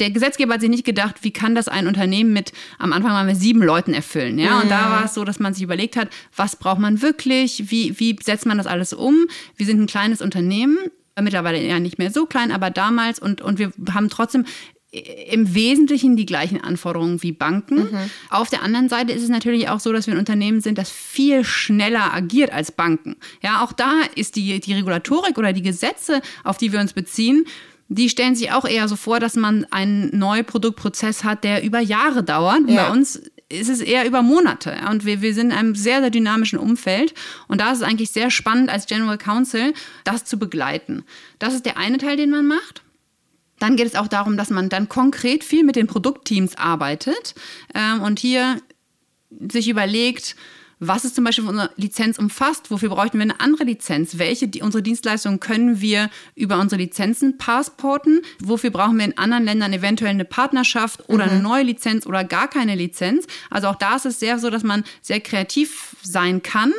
der 0.01 0.11
Gesetzgeber 0.11 0.55
hat 0.55 0.61
sich 0.61 0.71
nicht 0.71 0.85
gedacht, 0.85 1.17
wie 1.23 1.33
kann 1.33 1.55
das 1.55 1.69
ein 1.69 1.87
Unternehmen 1.87 2.33
mit, 2.33 2.53
am 2.79 2.93
Anfang 2.93 3.13
waren 3.13 3.27
wir 3.27 3.35
sieben 3.35 3.63
Leuten 3.63 3.95
erfüllen. 3.95 4.39
Ja? 4.39 4.61
Und 4.61 4.71
da 4.71 4.91
war 4.91 5.05
es 5.05 5.15
so, 5.15 5.25
dass 5.25 5.41
man 5.41 5.55
sich 5.55 5.63
überlegt 5.63 5.97
hat, 5.97 6.09
was 6.37 6.57
braucht 6.57 6.79
man 6.79 7.03
wirklich, 7.03 7.71
wie, 7.71 7.99
wie 7.99 8.17
setzt 8.23 8.47
man 8.47 8.59
das 8.59 8.67
alles 8.67 8.93
um? 8.93 9.27
Wir 9.57 9.67
sind 9.67 9.81
ein 9.81 9.87
kleines 9.87 10.23
Unternehmen, 10.23 10.79
mittlerweile 11.21 11.61
ja 11.61 11.81
nicht 11.81 11.99
mehr 11.99 12.11
so 12.11 12.27
klein, 12.27 12.53
aber 12.53 12.71
damals 12.71 13.19
und, 13.19 13.41
und 13.41 13.59
wir 13.59 13.73
haben 13.93 14.09
trotzdem 14.09 14.45
im 14.91 15.55
Wesentlichen 15.55 16.17
die 16.17 16.25
gleichen 16.25 16.63
Anforderungen 16.63 17.23
wie 17.23 17.33
Banken. 17.33 17.91
Mhm. 17.91 18.11
Auf 18.31 18.49
der 18.49 18.63
anderen 18.63 18.89
Seite 18.89 19.13
ist 19.13 19.23
es 19.23 19.29
natürlich 19.29 19.69
auch 19.69 19.81
so, 19.81 19.93
dass 19.93 20.07
wir 20.07 20.15
ein 20.15 20.19
Unternehmen 20.19 20.63
sind, 20.63 20.79
das 20.79 20.91
viel 20.91 21.45
schneller 21.45 22.15
agiert 22.15 22.53
als 22.53 22.73
Banken. 22.73 23.17
Ja, 23.43 23.63
auch 23.63 23.73
da 23.73 24.01
ist 24.15 24.37
die, 24.37 24.61
die 24.61 24.73
Regulatorik 24.73 25.37
oder 25.37 25.53
die 25.53 25.63
Gesetze, 25.63 26.23
auf 26.43 26.57
die 26.57 26.73
wir 26.73 26.81
uns 26.81 26.95
beziehen, 26.95 27.45
die 27.89 28.09
stellen 28.09 28.35
sich 28.35 28.53
auch 28.53 28.67
eher 28.67 28.87
so 28.87 28.97
vor, 28.97 29.19
dass 29.19 29.35
man 29.35 29.67
einen 29.71 30.17
Neuproduktprozess 30.17 31.25
hat, 31.25 31.43
der 31.43 31.65
über 31.65 31.81
Jahre 31.81 32.23
dauert. 32.23 32.61
Ja. 32.69 32.85
Bei 32.89 32.93
uns 32.93 33.23
ist 33.49 33.71
es 33.71 33.81
eher 33.81 34.07
über 34.07 34.23
Monate. 34.23 34.77
Und 34.91 35.07
wir, 35.07 35.23
wir 35.23 35.33
sind 35.33 35.53
in 35.53 35.57
einem 35.57 35.75
sehr, 35.75 36.01
sehr 36.01 36.11
dynamischen 36.11 36.59
Umfeld. 36.59 37.15
Und 37.49 37.61
da 37.61 37.73
ist 37.73 37.79
es 37.79 37.83
eigentlich 37.83 38.11
sehr 38.11 38.31
spannend, 38.31 38.71
als 38.71 38.87
General 38.87 39.17
Counsel 39.17 39.73
das 40.05 40.25
zu 40.27 40.39
begleiten. 40.39 41.05
Das 41.39 41.55
ist 41.55 41.65
der 41.65 41.79
eine 41.79 41.97
Teil, 41.97 42.19
den 42.19 42.31
man 42.31 42.47
macht. 42.47 42.83
Dann 43.59 43.77
geht 43.77 43.87
es 43.87 43.95
auch 43.97 44.07
darum, 44.07 44.37
dass 44.37 44.51
man 44.51 44.69
dann 44.69 44.89
konkret 44.89 45.43
viel 45.43 45.65
mit 45.65 45.77
den 45.77 45.87
Produktteams 45.87 46.57
arbeitet 46.57 47.35
ähm, 47.75 48.03
und 48.03 48.19
hier 48.19 48.61
sich 49.51 49.69
überlegt, 49.69 50.37
was 50.81 51.05
es 51.05 51.15
zum 51.15 51.25
Beispiel 51.25 51.45
von 51.45 51.55
unserer 51.55 51.71
Lizenz 51.77 52.19
umfasst, 52.19 52.71
wofür 52.71 52.89
bräuchten 52.91 53.19
wir 53.19 53.25
eine 53.25 53.41
andere 53.41 53.65
Lizenz, 53.65 54.19
welche 54.19 54.49
die, 54.49 54.63
unsere 54.63 54.83
Dienstleistungen 54.83 55.41
können 55.41 55.81
wir 55.81 56.11
über 56.35 56.59
unsere 56.59 56.81
Lizenzen 56.81 57.39
passporten, 57.39 58.23
wofür 58.41 58.71
brauchen 58.71 58.99
wir 58.99 59.05
in 59.05 59.19
anderen 59.19 59.45
Ländern 59.45 59.73
eventuell 59.73 60.11
eine 60.11 60.25
Partnerschaft 60.25 61.09
oder 61.09 61.27
mhm. 61.27 61.31
eine 61.33 61.43
neue 61.43 61.63
Lizenz 61.65 62.07
oder 62.07 62.25
gar 62.25 62.49
keine 62.49 62.75
Lizenz. 62.75 63.27
Also 63.51 63.69
auch 63.69 63.77
da 63.77 63.97
ist 63.97 64.07
es 64.07 64.21
sehr 64.21 64.39
so, 64.39 64.51
dass 64.51 64.63
man 64.63 64.85
sehr 65.03 65.21
kreativ 65.21 65.97
sein 66.03 66.43
kann 66.43 66.73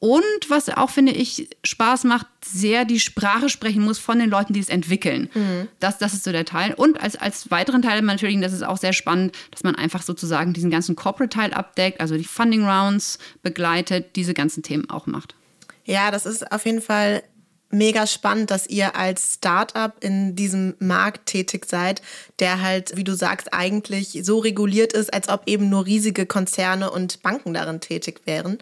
und 0.00 0.22
was 0.48 0.68
auch, 0.68 0.90
finde 0.90 1.10
ich, 1.12 1.48
Spaß 1.64 2.04
macht, 2.04 2.26
sehr 2.44 2.84
die 2.84 3.00
Sprache 3.00 3.48
sprechen 3.48 3.82
muss 3.82 3.98
von 3.98 4.20
den 4.20 4.30
Leuten, 4.30 4.52
die 4.52 4.60
es 4.60 4.68
entwickeln. 4.68 5.28
Mhm. 5.34 5.68
Das, 5.80 5.98
das 5.98 6.14
ist 6.14 6.22
so 6.22 6.30
der 6.30 6.44
Teil. 6.44 6.72
Und 6.74 7.00
als, 7.00 7.16
als 7.16 7.50
weiteren 7.50 7.82
Teil 7.82 8.00
natürlich, 8.02 8.40
das 8.40 8.52
ist 8.52 8.62
auch 8.62 8.76
sehr 8.76 8.92
spannend, 8.92 9.36
dass 9.50 9.64
man 9.64 9.74
einfach 9.74 10.02
sozusagen 10.02 10.52
diesen 10.52 10.70
ganzen 10.70 10.94
Corporate-Teil 10.94 11.52
abdeckt, 11.52 12.00
also 12.00 12.16
die 12.16 12.24
Funding 12.24 12.64
Rounds 12.64 13.18
begleitet, 13.42 14.14
diese 14.14 14.34
ganzen 14.34 14.62
Themen 14.62 14.88
auch 14.88 15.06
macht. 15.06 15.34
Ja, 15.84 16.12
das 16.12 16.26
ist 16.26 16.52
auf 16.52 16.64
jeden 16.64 16.82
Fall 16.82 17.24
mega 17.70 18.06
spannend, 18.06 18.50
dass 18.50 18.66
ihr 18.66 18.96
als 18.96 19.34
Startup 19.34 19.92
in 20.00 20.34
diesem 20.34 20.74
Markt 20.78 21.26
tätig 21.26 21.66
seid, 21.66 22.02
der 22.38 22.62
halt, 22.62 22.96
wie 22.96 23.04
du 23.04 23.14
sagst, 23.14 23.52
eigentlich 23.52 24.20
so 24.22 24.38
reguliert 24.38 24.92
ist, 24.92 25.12
als 25.12 25.28
ob 25.28 25.42
eben 25.46 25.68
nur 25.68 25.86
riesige 25.86 26.26
Konzerne 26.26 26.90
und 26.90 27.22
Banken 27.22 27.54
darin 27.54 27.80
tätig 27.80 28.22
wären. 28.24 28.58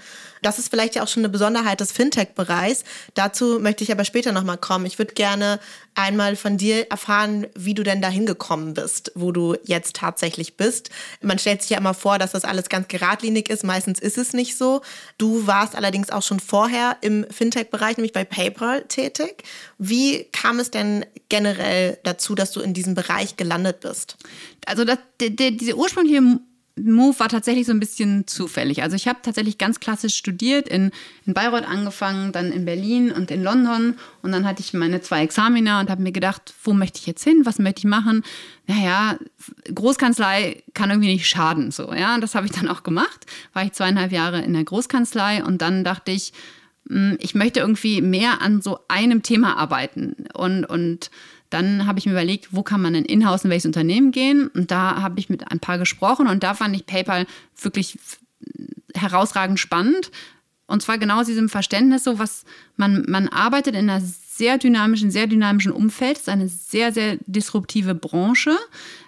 Das 0.46 0.60
ist 0.60 0.68
vielleicht 0.68 0.94
ja 0.94 1.02
auch 1.02 1.08
schon 1.08 1.22
eine 1.22 1.28
Besonderheit 1.28 1.80
des 1.80 1.90
Fintech-Bereichs. 1.90 2.84
Dazu 3.14 3.58
möchte 3.58 3.82
ich 3.82 3.90
aber 3.90 4.04
später 4.04 4.30
nochmal 4.30 4.58
kommen. 4.58 4.86
Ich 4.86 4.96
würde 4.96 5.12
gerne 5.12 5.58
einmal 5.96 6.36
von 6.36 6.56
dir 6.56 6.88
erfahren, 6.88 7.48
wie 7.56 7.74
du 7.74 7.82
denn 7.82 8.00
dahin 8.00 8.26
gekommen 8.26 8.72
bist, 8.72 9.10
wo 9.16 9.32
du 9.32 9.56
jetzt 9.64 9.96
tatsächlich 9.96 10.56
bist. 10.56 10.90
Man 11.20 11.40
stellt 11.40 11.62
sich 11.62 11.70
ja 11.70 11.78
immer 11.78 11.94
vor, 11.94 12.20
dass 12.20 12.30
das 12.30 12.44
alles 12.44 12.68
ganz 12.68 12.86
geradlinig 12.86 13.50
ist. 13.50 13.64
Meistens 13.64 13.98
ist 13.98 14.18
es 14.18 14.34
nicht 14.34 14.56
so. 14.56 14.82
Du 15.18 15.48
warst 15.48 15.74
allerdings 15.74 16.10
auch 16.10 16.22
schon 16.22 16.38
vorher 16.38 16.96
im 17.00 17.26
Fintech-Bereich, 17.28 17.96
nämlich 17.96 18.12
bei 18.12 18.24
PayPal 18.24 18.84
tätig. 18.84 19.42
Wie 19.78 20.28
kam 20.30 20.60
es 20.60 20.70
denn 20.70 21.04
generell 21.28 21.98
dazu, 22.04 22.36
dass 22.36 22.52
du 22.52 22.60
in 22.60 22.72
diesem 22.72 22.94
Bereich 22.94 23.36
gelandet 23.36 23.80
bist? 23.80 24.16
Also 24.64 24.84
das, 24.84 24.98
der, 25.18 25.30
der, 25.30 25.50
diese 25.50 25.76
ursprüngliche 25.76 26.38
Move 26.78 27.18
war 27.18 27.28
tatsächlich 27.28 27.66
so 27.66 27.72
ein 27.72 27.80
bisschen 27.80 28.26
zufällig. 28.26 28.82
Also 28.82 28.96
ich 28.96 29.08
habe 29.08 29.20
tatsächlich 29.22 29.56
ganz 29.56 29.80
klassisch 29.80 30.14
studiert, 30.14 30.68
in, 30.68 30.90
in 31.24 31.32
Bayreuth 31.32 31.66
angefangen, 31.66 32.32
dann 32.32 32.52
in 32.52 32.66
Berlin 32.66 33.10
und 33.12 33.30
in 33.30 33.42
London. 33.42 33.96
Und 34.20 34.32
dann 34.32 34.46
hatte 34.46 34.60
ich 34.60 34.74
meine 34.74 35.00
zwei 35.00 35.22
Examina 35.22 35.80
und 35.80 35.88
habe 35.88 36.02
mir 36.02 36.12
gedacht, 36.12 36.52
wo 36.62 36.74
möchte 36.74 36.98
ich 36.98 37.06
jetzt 37.06 37.24
hin? 37.24 37.42
Was 37.44 37.58
möchte 37.58 37.80
ich 37.80 37.84
machen? 37.86 38.22
Naja, 38.66 39.18
Großkanzlei 39.74 40.62
kann 40.74 40.90
irgendwie 40.90 41.14
nicht 41.14 41.26
schaden. 41.26 41.70
So, 41.70 41.94
ja, 41.94 42.18
das 42.18 42.34
habe 42.34 42.44
ich 42.44 42.52
dann 42.52 42.68
auch 42.68 42.82
gemacht. 42.82 43.24
War 43.54 43.64
ich 43.64 43.72
zweieinhalb 43.72 44.12
Jahre 44.12 44.42
in 44.42 44.52
der 44.52 44.64
Großkanzlei 44.64 45.44
und 45.44 45.62
dann 45.62 45.82
dachte 45.82 46.12
ich, 46.12 46.34
hm, 46.88 47.16
ich 47.20 47.34
möchte 47.34 47.60
irgendwie 47.60 48.02
mehr 48.02 48.42
an 48.42 48.60
so 48.60 48.80
einem 48.88 49.22
Thema 49.22 49.56
arbeiten. 49.56 50.26
Und, 50.34 50.66
und 50.66 51.10
dann 51.50 51.86
habe 51.86 51.98
ich 51.98 52.06
mir 52.06 52.12
überlegt, 52.12 52.48
wo 52.52 52.62
kann 52.62 52.82
man 52.82 52.94
denn 52.94 53.04
in-house 53.04 53.44
in 53.44 53.50
welches 53.50 53.66
Unternehmen 53.66 54.12
gehen? 54.12 54.48
Und 54.48 54.70
da 54.70 55.02
habe 55.02 55.18
ich 55.20 55.28
mit 55.28 55.50
ein 55.50 55.60
paar 55.60 55.78
gesprochen 55.78 56.26
und 56.26 56.42
da 56.42 56.54
fand 56.54 56.74
ich 56.74 56.86
PayPal 56.86 57.26
wirklich 57.60 57.98
herausragend 58.94 59.60
spannend. 59.60 60.10
Und 60.66 60.82
zwar 60.82 60.98
genau 60.98 61.20
aus 61.20 61.26
diesem 61.26 61.48
Verständnis, 61.48 62.04
so 62.04 62.18
was 62.18 62.44
man, 62.76 63.04
man 63.08 63.28
arbeitet 63.28 63.74
in 63.74 63.88
einer 63.88 64.00
sehr 64.00 64.58
dynamischen, 64.58 65.10
sehr 65.10 65.28
dynamischen 65.28 65.72
Umfeld. 65.72 66.16
Es 66.16 66.22
ist 66.22 66.28
eine 66.28 66.48
sehr, 66.48 66.92
sehr 66.92 67.18
disruptive 67.26 67.94
Branche. 67.94 68.56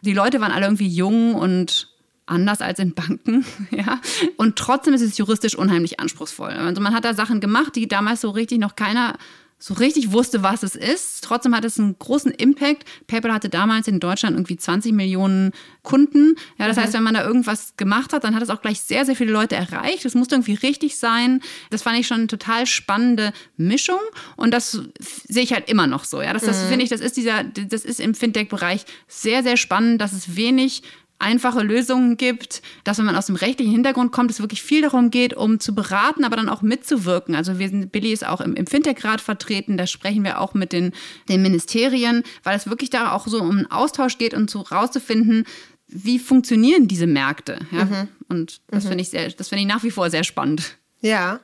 Die 0.03 0.15
Leute 0.15 0.41
waren 0.41 0.53
alle 0.53 0.67
irgendwie 0.67 0.89
jung 0.89 1.35
und 1.35 1.89
anders 2.27 2.61
als 2.61 2.79
in 2.79 2.95
Banken, 2.95 3.45
ja. 3.71 4.01
Und 4.37 4.57
trotzdem 4.57 4.95
ist 4.95 5.03
es 5.03 5.19
juristisch 5.19 5.57
unheimlich 5.57 5.99
anspruchsvoll. 5.99 6.51
Also 6.51 6.81
man 6.81 6.95
hat 6.95 7.05
da 7.05 7.15
Sachen 7.15 7.41
gemacht, 7.41 7.75
die 7.75 7.89
damals 7.89 8.21
so 8.21 8.31
richtig 8.31 8.59
noch 8.59 8.77
keiner 8.77 9.17
so 9.61 9.75
richtig 9.75 10.13
wusste, 10.13 10.43
was 10.43 10.63
es 10.63 10.77
ist. 10.77 11.25
Trotzdem 11.25 11.55
hat 11.55 11.65
es 11.65 11.79
einen 11.79 11.99
großen 11.99 12.31
Impact. 12.31 12.85
PayPal 13.09 13.33
hatte 13.33 13.49
damals 13.49 13.89
in 13.89 13.99
Deutschland 13.99 14.37
irgendwie 14.37 14.57
20 14.57 14.93
Millionen 14.93 15.53
Kunden. 15.83 16.37
Ja, 16.59 16.69
das 16.69 16.77
mhm. 16.77 16.83
heißt, 16.83 16.93
wenn 16.95 17.03
man 17.03 17.15
da 17.15 17.25
irgendwas 17.25 17.75
gemacht 17.77 18.13
hat, 18.13 18.23
dann 18.23 18.37
hat 18.37 18.43
es 18.43 18.51
auch 18.51 18.63
gleich 18.63 18.81
sehr, 18.81 19.05
sehr 19.05 19.17
viele 19.17 19.33
Leute 19.33 19.57
erreicht. 19.57 20.05
Es 20.05 20.15
musste 20.15 20.37
irgendwie 20.37 20.55
richtig 20.55 20.97
sein. 20.97 21.41
Das 21.71 21.83
fand 21.83 21.99
ich 21.99 22.07
schon 22.07 22.19
eine 22.19 22.27
total 22.29 22.67
spannende 22.67 23.33
Mischung. 23.57 24.01
Und 24.37 24.53
das 24.53 24.81
sehe 25.29 25.43
ich 25.43 25.53
halt 25.53 25.69
immer 25.69 25.89
noch 25.89 26.05
so. 26.05 26.23
Ja, 26.23 26.33
das, 26.33 26.45
das 26.45 26.65
mhm. 26.65 26.69
finde 26.69 26.85
ich, 26.85 26.91
das 26.91 27.01
ist 27.01 27.17
dieser, 27.17 27.43
das 27.43 27.85
ist 27.85 27.99
im 27.99 28.15
Fintech-Bereich 28.15 28.85
sehr, 29.09 29.43
sehr 29.43 29.57
spannend, 29.57 30.01
dass 30.01 30.13
es 30.13 30.37
wenig 30.37 30.83
einfache 31.19 31.63
Lösungen 31.63 32.17
gibt, 32.17 32.63
dass 32.85 32.99
wenn 32.99 33.05
man 33.05 33.17
aus 33.17 33.27
dem 33.27 33.37
rechtlichen 33.37 33.73
Hintergrund 33.73 34.13
kommt, 34.13 34.31
es 34.31 34.41
wirklich 34.41 34.63
viel 34.63 34.83
darum 34.83 35.11
geht, 35.11 35.35
um 35.35 35.59
zu 35.59 35.75
beraten, 35.75 36.25
aber 36.25 36.37
dann 36.37 36.49
auch 36.49 36.63
mitzuwirken. 36.63 37.35
Also 37.35 37.59
wir 37.59 37.69
sind, 37.69 37.91
Billy 37.91 38.13
ist 38.13 38.27
auch 38.27 38.41
im, 38.41 38.55
im 38.55 38.67
Fintech-Rat 38.67 39.21
vertreten, 39.21 39.77
da 39.77 39.87
sprechen 39.87 40.25
wir 40.25 40.41
auch 40.41 40.55
mit 40.55 40.73
den, 40.73 40.93
den 41.29 41.43
Ministerien, 41.43 42.23
weil 42.45 42.57
es 42.57 42.69
wirklich 42.69 42.91
da 42.91 43.13
auch 43.13 43.27
so 43.27 43.41
um 43.41 43.51
einen 43.51 43.71
Austausch 43.71 44.19
geht 44.19 44.35
und 44.35 44.49
so 44.49 44.61
rauszufinden, 44.61 45.45
wie 45.89 46.19
funktionieren 46.19 46.87
diese 46.87 47.07
Märkte. 47.07 47.59
Ja? 47.73 47.85
Mhm. 47.87 48.09
Und 48.29 48.61
das 48.69 48.85
mhm. 48.85 48.89
finde 48.89 49.03
ich 49.03 49.09
sehr, 49.11 49.31
das 49.31 49.49
finde 49.49 49.63
ich 49.63 49.69
nach 49.69 49.83
wie 49.83 49.91
vor 49.91 50.11
sehr 50.11 50.25
spannend. 50.25 50.77
Ja, 51.01 51.41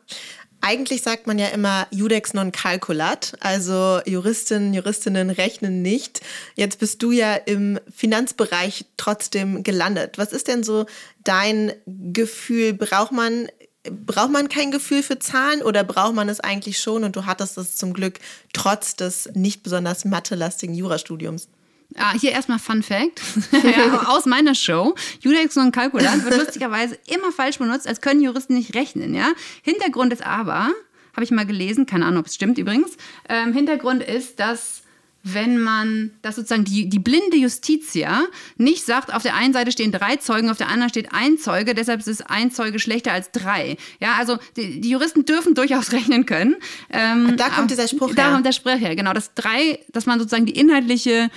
eigentlich 0.65 1.03
sagt 1.03 1.27
man 1.27 1.39
ja 1.39 1.49
immer 1.49 1.87
Judex 1.91 2.33
non 2.33 2.51
calculat, 2.51 3.35
also 3.41 4.01
Juristinnen, 4.07 4.73
Juristinnen 4.73 5.29
rechnen 5.29 5.83
nicht. 5.83 6.23
Jetzt 6.55 6.79
bist 6.79 7.03
du 7.03 7.13
ja 7.13 7.35
im 7.35 7.79
Finanzbereich 7.95 8.87
trotzdem 8.97 9.63
gelandet. 9.63 10.17
Was 10.17 10.33
ist 10.33 10.49
denn 10.49 10.63
so 10.63 10.87
dein 11.23 11.73
Gefühl? 11.87 12.73
Braucht 12.73 13.13
man 13.13 13.49
braucht 13.91 14.31
man 14.31 14.49
kein 14.49 14.71
Gefühl 14.71 15.03
für 15.03 15.19
Zahlen 15.19 15.61
oder 15.61 15.85
braucht 15.85 16.15
man 16.15 16.31
es 16.31 16.41
eigentlich 16.41 16.79
schon 16.79 17.05
und 17.05 17.17
du 17.17 17.27
hattest 17.27 17.59
es 17.59 17.77
zum 17.77 17.93
Glück 17.93 18.19
trotz 18.55 18.97
des 18.97 19.29
nicht 19.35 19.63
besonders 19.63 20.07
mathelastigen 20.07 20.75
Jurastudiums? 20.75 21.49
Ah, 21.97 22.13
hier 22.19 22.33
erstmal 22.33 22.59
Fun 22.59 22.83
Fact 22.83 23.21
ja, 23.53 24.09
aus 24.09 24.27
meiner 24.27 24.55
Show. 24.55 24.95
Judex 25.21 25.57
und 25.57 25.73
Kalkulat 25.73 26.25
wird 26.25 26.39
lustigerweise 26.45 26.99
immer 27.07 27.33
falsch 27.33 27.59
benutzt, 27.59 27.87
als 27.87 28.01
können 28.01 28.23
Juristen 28.23 28.55
nicht 28.55 28.75
rechnen. 28.75 29.15
Ja? 29.15 29.29
Hintergrund 29.63 30.13
ist 30.13 30.25
aber, 30.25 30.71
habe 31.13 31.25
ich 31.25 31.31
mal 31.31 31.47
gelesen, 31.47 31.87
keine 31.87 32.07
Ahnung, 32.07 32.21
ob 32.21 32.27
es 32.27 32.35
stimmt 32.35 32.59
übrigens, 32.59 32.97
ähm, 33.29 33.53
Hintergrund 33.53 34.03
ist, 34.03 34.41
dass 34.41 34.85
wenn 35.27 35.59
man, 35.59 36.11
dass 36.21 36.37
sozusagen 36.37 36.65
die, 36.65 36.87
die 36.91 36.99
blinde 36.99 37.39
Justitia 37.39 38.25
nicht 38.59 38.85
sagt, 38.85 39.13
auf 39.13 39.23
der 39.23 39.35
einen 39.35 39.55
Seite 39.55 39.73
stehen 39.73 39.91
drei 39.91 40.17
Zeugen, 40.17 40.51
auf 40.51 40.59
der 40.59 40.69
anderen 40.69 40.91
steht 40.91 41.13
ein 41.13 41.39
Zeuge, 41.39 41.75
deshalb 41.75 42.01
ist 42.01 42.09
es 42.09 42.21
ein 42.21 42.51
Zeuge 42.51 42.79
schlechter 42.79 43.13
als 43.13 43.31
drei. 43.33 43.79
Ja, 44.01 44.17
also 44.19 44.37
die, 44.59 44.83
die 44.83 44.91
Juristen 44.91 45.25
dürfen 45.25 45.55
durchaus 45.55 45.93
rechnen 45.93 46.27
können. 46.27 46.57
Ähm, 46.93 47.31
Und 47.31 47.41
da 47.41 47.49
kommt 47.49 47.71
dieser 47.71 47.89
Spruch 47.89 48.15
da 48.15 48.23
her. 48.23 48.29
Da 48.29 48.33
kommt 48.35 48.47
der 48.47 48.53
Spruch 48.53 48.79
her, 48.79 48.95
genau. 48.95 49.15
Das 49.15 49.33
drei, 49.35 49.79
dass 49.93 50.05
man 50.05 50.19
sozusagen 50.19 50.45
die 50.45 50.59
inhaltliche 50.59 51.31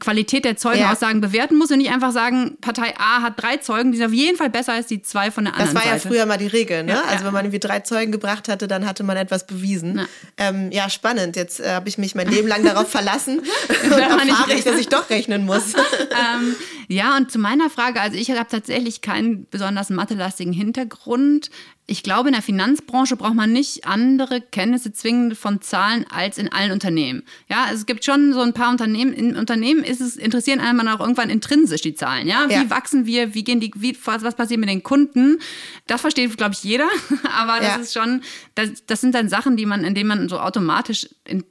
Qualität 0.00 0.44
der 0.44 0.56
Zeugenaussagen 0.56 1.20
ja. 1.20 1.28
bewerten 1.28 1.56
muss 1.56 1.70
und 1.70 1.78
nicht 1.78 1.90
einfach 1.90 2.12
sagen, 2.12 2.56
Partei 2.60 2.94
A 2.98 3.20
hat 3.22 3.42
drei 3.42 3.56
Zeugen, 3.56 3.90
die 3.90 3.98
sind 3.98 4.06
auf 4.06 4.12
jeden 4.12 4.36
Fall 4.36 4.48
besser 4.48 4.74
als 4.74 4.86
die 4.86 5.02
zwei 5.02 5.30
von 5.32 5.44
der 5.44 5.54
anderen 5.54 5.72
Seite. 5.72 5.84
Das 5.84 5.92
war 5.92 5.98
Seite. 5.98 6.08
ja 6.08 6.14
früher 6.14 6.26
mal 6.26 6.38
die 6.38 6.46
Regel, 6.46 6.84
ne? 6.84 6.92
Ja, 6.92 7.02
also 7.02 7.20
ja. 7.20 7.24
wenn 7.24 7.32
man 7.32 7.44
irgendwie 7.46 7.58
drei 7.58 7.80
Zeugen 7.80 8.12
gebracht 8.12 8.48
hatte, 8.48 8.68
dann 8.68 8.86
hatte 8.86 9.02
man 9.02 9.16
etwas 9.16 9.46
bewiesen. 9.46 10.06
Ähm, 10.36 10.70
ja, 10.70 10.88
spannend. 10.88 11.34
Jetzt 11.34 11.58
äh, 11.58 11.70
habe 11.70 11.88
ich 11.88 11.98
mich 11.98 12.14
mein 12.14 12.28
Leben 12.28 12.46
lang 12.46 12.64
darauf 12.64 12.88
verlassen 12.88 13.40
und 13.84 13.90
erfahre 13.90 14.54
ich, 14.54 14.62
dass 14.62 14.78
ich 14.78 14.88
doch 14.88 15.10
rechnen 15.10 15.44
muss. 15.44 15.72
ähm, 15.74 16.54
ja, 16.88 17.16
und 17.16 17.30
zu 17.30 17.38
meiner 17.38 17.70
Frage, 17.70 18.00
also 18.00 18.16
ich 18.16 18.30
habe 18.30 18.48
tatsächlich 18.48 19.00
keinen 19.00 19.46
besonders 19.50 19.90
mathelastigen 19.90 20.52
Hintergrund 20.52 21.50
ich 21.90 22.02
glaube, 22.02 22.28
in 22.28 22.34
der 22.34 22.42
Finanzbranche 22.42 23.16
braucht 23.16 23.34
man 23.34 23.50
nicht 23.50 23.86
andere 23.86 24.42
Kenntnisse 24.42 24.92
zwingend 24.92 25.38
von 25.38 25.62
Zahlen 25.62 26.04
als 26.10 26.36
in 26.36 26.52
allen 26.52 26.70
Unternehmen. 26.70 27.22
Ja, 27.48 27.64
also 27.64 27.76
es 27.76 27.86
gibt 27.86 28.04
schon 28.04 28.34
so 28.34 28.42
ein 28.42 28.52
paar 28.52 28.70
Unternehmen. 28.70 29.14
In 29.14 29.36
Unternehmen 29.36 29.82
ist 29.82 30.02
es, 30.02 30.16
interessieren 30.16 30.60
einmal 30.60 30.86
auch 30.88 31.00
irgendwann 31.00 31.30
intrinsisch 31.30 31.80
die 31.80 31.94
Zahlen. 31.94 32.28
Ja, 32.28 32.44
wie 32.50 32.52
ja. 32.52 32.68
wachsen 32.68 33.06
wir? 33.06 33.34
Wie 33.34 33.42
gehen 33.42 33.58
die, 33.58 33.72
wie, 33.74 33.96
was, 34.04 34.22
was 34.22 34.34
passiert 34.34 34.60
mit 34.60 34.68
den 34.68 34.82
Kunden? 34.82 35.38
Das 35.86 36.02
versteht, 36.02 36.36
glaube 36.36 36.52
ich, 36.52 36.62
jeder. 36.62 36.88
Aber 37.38 37.56
das 37.56 37.68
ja. 37.68 37.76
ist 37.76 37.94
schon, 37.94 38.20
das, 38.54 38.84
das 38.84 39.00
sind 39.00 39.14
dann 39.14 39.30
Sachen, 39.30 39.56
die 39.56 39.64
man, 39.64 39.82
in 39.82 39.94
denen 39.94 40.08
man 40.08 40.28
so 40.28 40.38
automatisch 40.40 41.08
in 41.24 41.42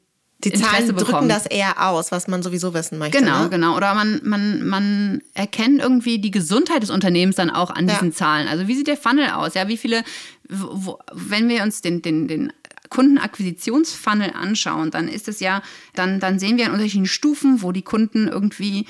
die 0.44 0.54
Zahlen 0.54 0.96
drücken 0.96 1.30
das 1.30 1.48
eher 1.48 1.90
aus, 1.90 2.12
was 2.12 2.28
man 2.28 2.44
sowieso 2.44 2.74
wissen 2.74 3.00
möchte. 3.00 3.18
Genau, 3.18 3.44
ne? 3.44 3.50
genau. 3.50 3.76
Oder 3.76 3.96
man, 3.96 4.22
man, 4.24 4.68
man 4.68 5.22
erkennt 5.34 5.82
irgendwie 5.82 6.20
die 6.20 6.30
Gesundheit 6.30 6.84
des 6.84 6.92
Unternehmens 6.92 7.38
dann 7.38 7.50
auch 7.50 7.72
an 7.72 7.88
diesen 7.88 8.10
ja. 8.10 8.16
Zahlen. 8.16 8.48
Also 8.48 8.68
wie 8.68 8.76
sieht 8.76 8.88
der 8.88 8.98
Funnel 8.98 9.32
aus? 9.32 9.56
Ja, 9.56 9.68
wie 9.68 9.78
viele, 9.78 10.04
wo, 10.48 11.00
wenn 11.12 11.50
wir 11.50 11.64
uns 11.64 11.82
den, 11.82 12.04
den, 12.04 12.28
den 12.28 12.54
Kundenakquisitionsfunnel 12.90 14.32
anschauen, 14.32 14.92
dann 14.92 15.08
ist 15.08 15.28
es 15.28 15.40
ja, 15.40 15.64
dann, 15.96 16.20
dann 16.20 16.38
sehen 16.38 16.58
wir 16.58 16.66
in 16.66 16.72
unterschiedlichen 16.72 17.08
Stufen, 17.08 17.64
wo 17.64 17.72
die 17.72 17.82
Kunden 17.82 18.28
irgendwie 18.28 18.86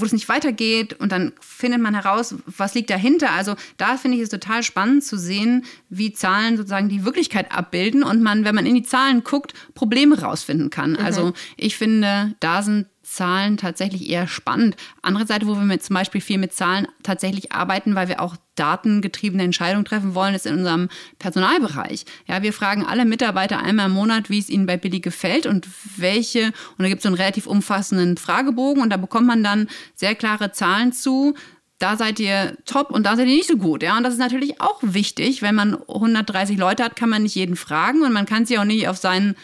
wo 0.00 0.04
es 0.04 0.12
nicht 0.12 0.28
weitergeht 0.28 0.94
und 0.94 1.12
dann 1.12 1.32
findet 1.40 1.80
man 1.80 1.94
heraus, 1.94 2.34
was 2.46 2.74
liegt 2.74 2.90
dahinter. 2.90 3.30
Also 3.32 3.54
da 3.76 3.96
finde 3.96 4.16
ich 4.16 4.22
es 4.22 4.28
total 4.28 4.62
spannend 4.62 5.04
zu 5.04 5.18
sehen, 5.18 5.64
wie 5.88 6.12
Zahlen 6.12 6.56
sozusagen 6.56 6.88
die 6.88 7.04
Wirklichkeit 7.04 7.52
abbilden 7.52 8.02
und 8.02 8.22
man, 8.22 8.44
wenn 8.44 8.54
man 8.54 8.66
in 8.66 8.74
die 8.74 8.82
Zahlen 8.82 9.24
guckt, 9.24 9.54
Probleme 9.74 10.20
rausfinden 10.20 10.70
kann. 10.70 10.92
Mhm. 10.92 10.98
Also 10.98 11.32
ich 11.56 11.76
finde, 11.76 12.34
da 12.40 12.62
sind 12.62 12.86
Zahlen 13.12 13.56
tatsächlich 13.56 14.08
eher 14.08 14.26
spannend. 14.26 14.76
Andere 15.02 15.26
Seite, 15.26 15.46
wo 15.46 15.54
wir 15.54 15.62
mit, 15.62 15.82
zum 15.82 15.94
Beispiel 15.94 16.20
viel 16.20 16.38
mit 16.38 16.52
Zahlen 16.52 16.88
tatsächlich 17.02 17.52
arbeiten, 17.52 17.94
weil 17.94 18.08
wir 18.08 18.20
auch 18.20 18.36
datengetriebene 18.54 19.42
Entscheidungen 19.42 19.84
treffen 19.84 20.14
wollen, 20.14 20.34
ist 20.34 20.46
in 20.46 20.58
unserem 20.58 20.88
Personalbereich. 21.18 22.04
Ja, 22.26 22.42
wir 22.42 22.52
fragen 22.52 22.84
alle 22.84 23.04
Mitarbeiter 23.04 23.62
einmal 23.62 23.86
im 23.86 23.92
Monat, 23.92 24.30
wie 24.30 24.38
es 24.38 24.48
ihnen 24.48 24.66
bei 24.66 24.76
Billy 24.76 25.00
gefällt 25.00 25.46
und 25.46 25.66
welche, 25.96 26.46
und 26.46 26.78
da 26.78 26.88
gibt 26.88 26.98
es 26.98 27.02
so 27.02 27.08
einen 27.08 27.16
relativ 27.16 27.46
umfassenden 27.46 28.16
Fragebogen 28.16 28.82
und 28.82 28.90
da 28.90 28.96
bekommt 28.96 29.26
man 29.26 29.42
dann 29.42 29.68
sehr 29.94 30.14
klare 30.14 30.52
Zahlen 30.52 30.92
zu, 30.92 31.34
da 31.78 31.96
seid 31.96 32.20
ihr 32.20 32.56
top 32.64 32.90
und 32.90 33.04
da 33.04 33.16
seid 33.16 33.26
ihr 33.26 33.34
nicht 33.34 33.48
so 33.48 33.56
gut. 33.56 33.82
Ja, 33.82 33.96
und 33.96 34.04
das 34.04 34.14
ist 34.14 34.20
natürlich 34.20 34.60
auch 34.60 34.78
wichtig. 34.82 35.42
Wenn 35.42 35.56
man 35.56 35.74
130 35.74 36.56
Leute 36.56 36.84
hat, 36.84 36.94
kann 36.94 37.10
man 37.10 37.24
nicht 37.24 37.34
jeden 37.34 37.56
fragen 37.56 38.02
und 38.02 38.12
man 38.12 38.24
kann 38.24 38.46
sich 38.46 38.58
auch 38.58 38.64
nicht 38.64 38.86
auf 38.88 38.98
seinen 38.98 39.34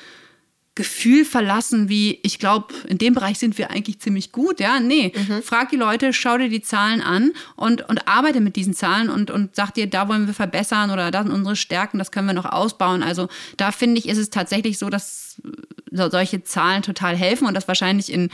Gefühl 0.78 1.25
verlassen, 1.25 1.88
wie 1.88 2.20
ich 2.23 2.38
glaube, 2.38 2.73
in 2.87 2.99
dem 2.99 3.12
Bereich 3.12 3.40
sind 3.40 3.58
wir 3.58 3.70
eigentlich 3.70 3.99
ziemlich 3.99 4.30
gut. 4.30 4.61
Ja, 4.61 4.78
nee, 4.78 5.12
mhm. 5.12 5.42
frag 5.42 5.70
die 5.70 5.76
Leute, 5.76 6.12
schau 6.12 6.38
dir 6.38 6.49
die 6.49 6.62
Zahlen 6.62 7.02
an 7.02 7.32
und, 7.56 7.87
und 7.88 8.06
arbeite 8.06 8.40
mit 8.40 8.54
diesen 8.54 8.75
Zahlen 8.75 9.11
und, 9.11 9.32
und 9.32 9.56
sag 9.56 9.75
dir, 9.75 9.88
da 9.88 10.08
wollen 10.08 10.28
wir 10.28 10.35
verbessern 10.35 10.92
oder 10.92 11.11
da 11.11 11.25
sind 11.25 11.32
unsere 11.32 11.56
Stärken, 11.56 11.99
das 11.99 12.12
können 12.12 12.28
wir 12.28 12.32
noch 12.32 12.44
ausbauen. 12.44 13.02
Also 13.02 13.28
da 13.56 13.73
finde 13.73 13.99
ich, 13.99 14.08
ist 14.08 14.18
es 14.18 14.30
tatsächlich 14.30 14.78
so, 14.78 14.88
dass 14.88 15.42
solche 15.90 16.44
Zahlen 16.44 16.82
total 16.82 17.16
helfen 17.16 17.49
und 17.49 17.54
das 17.54 17.66
wahrscheinlich 17.66 18.12
in, 18.12 18.30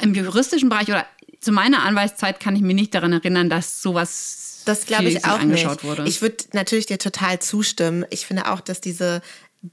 im 0.00 0.12
juristischen 0.12 0.68
Bereich 0.68 0.88
oder 0.88 1.06
zu 1.40 1.52
meiner 1.52 1.84
Anweisungszeit 1.84 2.40
kann 2.40 2.56
ich 2.56 2.62
mich 2.62 2.74
nicht 2.74 2.94
daran 2.94 3.12
erinnern, 3.12 3.48
dass 3.48 3.80
sowas 3.80 4.62
Das 4.64 4.86
glaube 4.86 5.04
ich 5.04 5.24
auch 5.24 5.38
angeschaut 5.38 5.82
nicht. 5.82 5.84
wurde. 5.84 6.08
Ich 6.08 6.20
würde 6.20 6.38
natürlich 6.52 6.86
dir 6.86 6.98
total 6.98 7.38
zustimmen. 7.38 8.04
Ich 8.10 8.26
finde 8.26 8.50
auch, 8.50 8.60
dass 8.60 8.80
diese 8.80 9.22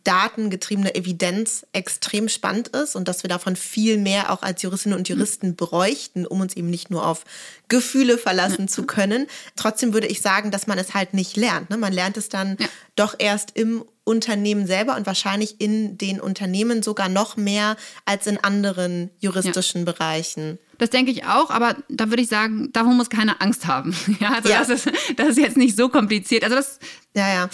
datengetriebene 0.03 0.95
Evidenz 0.95 1.65
extrem 1.73 2.29
spannend 2.29 2.69
ist 2.69 2.95
und 2.95 3.07
dass 3.07 3.23
wir 3.23 3.29
davon 3.29 3.55
viel 3.55 3.97
mehr 3.97 4.31
auch 4.31 4.41
als 4.41 4.61
Juristinnen 4.61 4.97
und 4.97 5.09
Juristen 5.09 5.55
bräuchten, 5.55 6.25
um 6.25 6.41
uns 6.41 6.55
eben 6.55 6.69
nicht 6.69 6.89
nur 6.89 7.05
auf 7.05 7.23
Gefühle 7.67 8.17
verlassen 8.17 8.67
zu 8.67 8.83
können. 8.83 9.27
Trotzdem 9.55 9.93
würde 9.93 10.07
ich 10.07 10.21
sagen, 10.21 10.51
dass 10.51 10.67
man 10.67 10.77
es 10.77 10.93
halt 10.93 11.13
nicht 11.13 11.35
lernt. 11.37 11.69
Ne? 11.69 11.77
Man 11.77 11.93
lernt 11.93 12.17
es 12.17 12.29
dann 12.29 12.57
Ja. 12.59 12.67
doch 12.95 13.15
erst 13.17 13.51
im 13.57 13.83
Unternehmen 14.03 14.65
selber 14.65 14.95
und 14.95 15.05
wahrscheinlich 15.05 15.61
in 15.61 15.97
den 15.97 16.19
Unternehmen 16.19 16.81
sogar 16.83 17.07
noch 17.07 17.37
mehr 17.37 17.77
als 18.05 18.25
in 18.27 18.37
anderen 18.43 19.11
juristischen 19.19 19.85
Bereichen. 19.85 20.57
Das 20.79 20.89
denke 20.89 21.11
ich 21.11 21.25
auch, 21.25 21.51
aber 21.51 21.75
da 21.89 22.09
würde 22.09 22.23
ich 22.23 22.27
sagen, 22.27 22.73
davon 22.73 22.97
muss 22.97 23.11
keine 23.11 23.39
Angst 23.41 23.67
haben. 23.67 23.95
Ja, 24.19 24.33
also 24.33 24.49
Ja. 24.49 24.59
Das, 24.59 24.69
ist, 24.69 24.91
das 25.17 25.29
ist 25.29 25.37
jetzt 25.37 25.57
nicht 25.57 25.77
so 25.77 25.89
kompliziert. 25.89 26.43
Also 26.43 26.55
das, 26.55 26.79
Ja, 27.15 27.31
ja. 27.31 27.49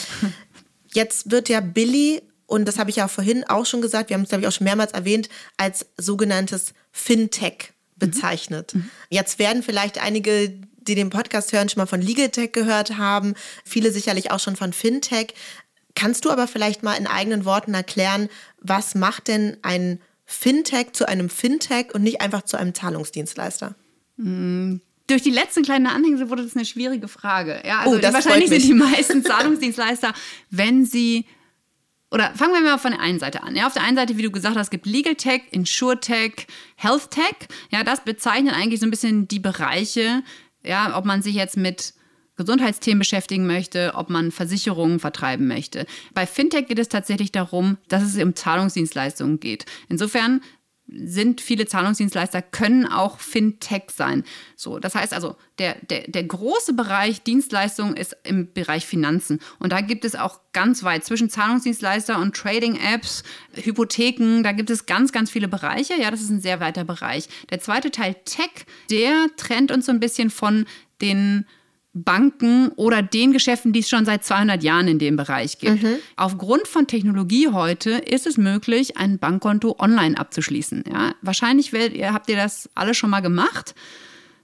Jetzt 0.98 1.30
wird 1.30 1.48
ja 1.48 1.60
Billy, 1.60 2.24
und 2.48 2.66
das 2.66 2.80
habe 2.80 2.89
ich 2.89 2.96
ja 2.96 3.08
vorhin 3.08 3.44
auch 3.44 3.68
schon 3.68 3.82
gesagt, 3.82 4.10
wir 4.10 4.16
haben 4.16 4.24
es, 4.24 4.30
glaube 4.30 4.42
ich, 4.42 4.48
auch 4.48 4.51
schon 4.51 4.66
mehrmals 4.66 4.94
erwähnt, 4.94 5.30
als 5.56 5.86
sogenanntes 5.96 6.74
Fintech 6.92 7.74
bezeichnet. 7.98 8.74
Jetzt 9.12 9.38
werden 9.38 9.62
vielleicht 9.62 10.01
einige, 10.01 10.50
die 10.80 10.96
den 10.96 11.12
Podcast 11.12 11.54
hören, 11.54 11.70
schon 11.70 11.82
mal 11.82 11.86
von 11.86 12.01
Legal 12.01 12.30
Tech 12.30 12.51
gehört 12.51 12.98
haben, 12.98 13.36
viele 13.63 13.92
sicherlich 13.92 14.32
auch 14.32 14.39
schon 14.39 14.56
von 14.56 14.74
Fintech. 14.74 15.36
Kannst 15.94 16.25
du 16.25 16.32
aber 16.32 16.48
vielleicht 16.48 16.82
mal 16.82 16.96
in 16.96 17.06
eigenen 17.06 17.46
Worten 17.46 17.75
erklären, 17.75 18.27
was 18.60 18.96
macht 18.96 19.27
denn 19.27 19.58
ein 19.62 20.01
Fintech 20.25 20.94
zu 20.94 21.08
einem 21.08 21.30
Fintech 21.30 21.94
und 21.94 22.01
nicht 22.01 22.22
einfach 22.22 22.42
zu 22.42 22.58
einem 22.58 22.74
Zahlungsdienstleister? 22.74 23.75
Durch 25.08 25.22
die 25.22 25.32
letzten 25.32 25.64
kleinen 25.64 25.88
Anhänge 25.88 26.30
wurde 26.30 26.44
das 26.44 26.56
eine 26.56 26.66
schwierige 26.66 27.08
Frage. 27.08 27.62
Ja, 27.66 27.80
also 27.80 27.98
Oh, 27.98 28.14
wahrscheinlich 28.14 28.50
sind 28.50 28.64
die 28.64 28.74
meisten 28.74 29.24
Zahlungsdienstleister, 29.24 30.14
wenn 30.50 30.86
sie 30.86 31.26
oder 32.10 32.32
fangen 32.36 32.54
wir 32.54 32.62
mal 32.62 32.78
von 32.78 32.92
der 32.92 33.02
einen 33.02 33.20
Seite 33.20 33.44
an. 33.44 33.56
Ja, 33.56 33.68
auf 33.68 33.74
der 33.74 33.84
einen 33.84 33.98
Seite, 33.98 34.18
wie 34.18 34.22
du 34.22 34.32
gesagt 34.32 34.56
hast, 34.56 34.70
gibt 34.70 34.86
Legal 34.86 35.16
Tech, 35.16 35.42
Insure 35.52 36.00
Tech, 36.00 36.48
Health 36.76 37.12
Tech. 37.12 37.36
Ja, 37.70 37.84
das 37.84 38.04
bezeichnet 38.04 38.54
eigentlich 38.54 38.80
so 38.80 38.86
ein 38.86 38.92
bisschen 38.92 39.28
die 39.28 39.40
Bereiche, 39.40 40.24
ja, 40.64 40.98
ob 40.98 41.04
man 41.04 41.22
sich 41.22 41.36
jetzt 41.36 41.58
mit 41.58 41.94
Gesundheitsthemen 42.38 43.00
beschäftigen 43.00 43.48
möchte, 43.48 43.94
ob 43.96 44.10
man 44.10 44.32
Versicherungen 44.32 45.00
vertreiben 45.00 45.48
möchte. 45.48 45.86
Bei 46.14 46.26
Fintech 46.26 46.68
geht 46.68 46.80
es 46.80 46.88
tatsächlich 46.88 47.32
darum, 47.32 47.78
dass 47.90 48.04
es 48.04 48.16
um 48.22 48.36
Zahlungsdienstleistungen 48.36 49.40
geht. 49.40 49.66
Insofern 49.90 50.42
sind 50.88 51.41
viele 51.41 51.65
Zahlungsdienstleister, 51.65 52.41
können 52.41 52.86
auch 52.86 53.20
Fintech 53.20 53.91
sein. 53.94 54.24
So, 54.56 54.79
das 54.79 54.96
heißt 54.96 55.13
also, 55.13 55.36
der, 55.60 55.75
der, 55.89 56.08
der 56.08 56.24
große 56.24 56.74
Bereich 56.74 57.24
Dienstleistungen 57.24 57.96
ist 57.98 58.15
im 58.24 58.53
Bereich 58.53 58.86
Finanzen. 58.86 59.39
Und 59.60 59.72
da 59.74 59.82
gibt 59.82 60.06
es 60.06 60.15
auch 60.15 60.39
ganz 60.53 60.84
weit 60.84 61.03
zwischen 61.03 61.29
Zahlungsdienstleister 61.29 62.20
und 62.20 62.36
Trading-Apps, 62.36 63.24
Hypotheken, 63.53 64.44
da 64.44 64.53
gibt 64.53 64.70
es 64.70 64.86
ganz, 64.86 65.12
ganz 65.12 65.29
viele 65.29 65.48
Bereiche. 65.48 65.94
Ja, 66.00 66.10
das 66.10 66.22
ist 66.22 66.29
ein 66.29 66.41
sehr 66.41 66.60
weiter 66.60 66.84
Bereich. 66.84 67.27
Der 67.50 67.60
zweite 67.60 67.91
Teil 67.91 68.15
Tech, 68.25 68.65
der 68.89 69.27
trennt 69.36 69.72
uns 69.72 69.88
so 69.88 69.91
ein 69.91 70.00
bisschen 70.00 70.29
von 70.29 70.65
den 71.01 71.46
Banken 72.04 72.70
oder 72.75 73.01
den 73.01 73.34
Geschäften, 73.34 73.74
die 73.74 73.80
es 73.80 73.89
schon 73.89 74.06
seit 74.06 74.24
200 74.24 74.63
Jahren 74.63 74.88
in 74.88 75.00
dem 75.00 75.16
Bereich 75.18 75.58
gibt. 75.60 75.86
Aufgrund 76.16 76.68
von 76.68 76.88
Technologie 76.88 77.50
heute 77.50 77.92
ist 77.92 78.27
es 78.27 78.38
möglich, 78.38 78.98
ein 78.98 79.20
Bankkonto 79.20 79.75
online 79.80 80.18
abzuschließen. 80.18 80.84
Ja, 80.92 81.13
wahrscheinlich 81.22 81.72
habt 81.74 82.30
ihr 82.30 82.36
das 82.36 82.70
alle 82.75 82.94
schon 82.94 83.10
mal 83.10 83.22
gemacht. 83.22 83.75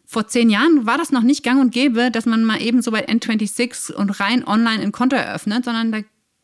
Vor 0.06 0.28
zehn 0.28 0.50
Jahren 0.50 0.86
war 0.86 0.98
das 0.98 1.12
noch 1.12 1.24
nicht 1.24 1.44
gang 1.44 1.60
und 1.60 1.72
gäbe, 1.72 2.12
dass 2.12 2.26
man 2.26 2.44
mal 2.44 2.62
eben 2.62 2.82
so 2.82 2.92
bei 2.92 3.08
N26 3.08 3.94
und 3.94 4.20
rein 4.20 4.46
online 4.46 4.84
ein 4.84 4.92
Konto 4.92 5.16
eröffnet, 5.16 5.66
sondern 5.66 5.92
da 5.92 6.00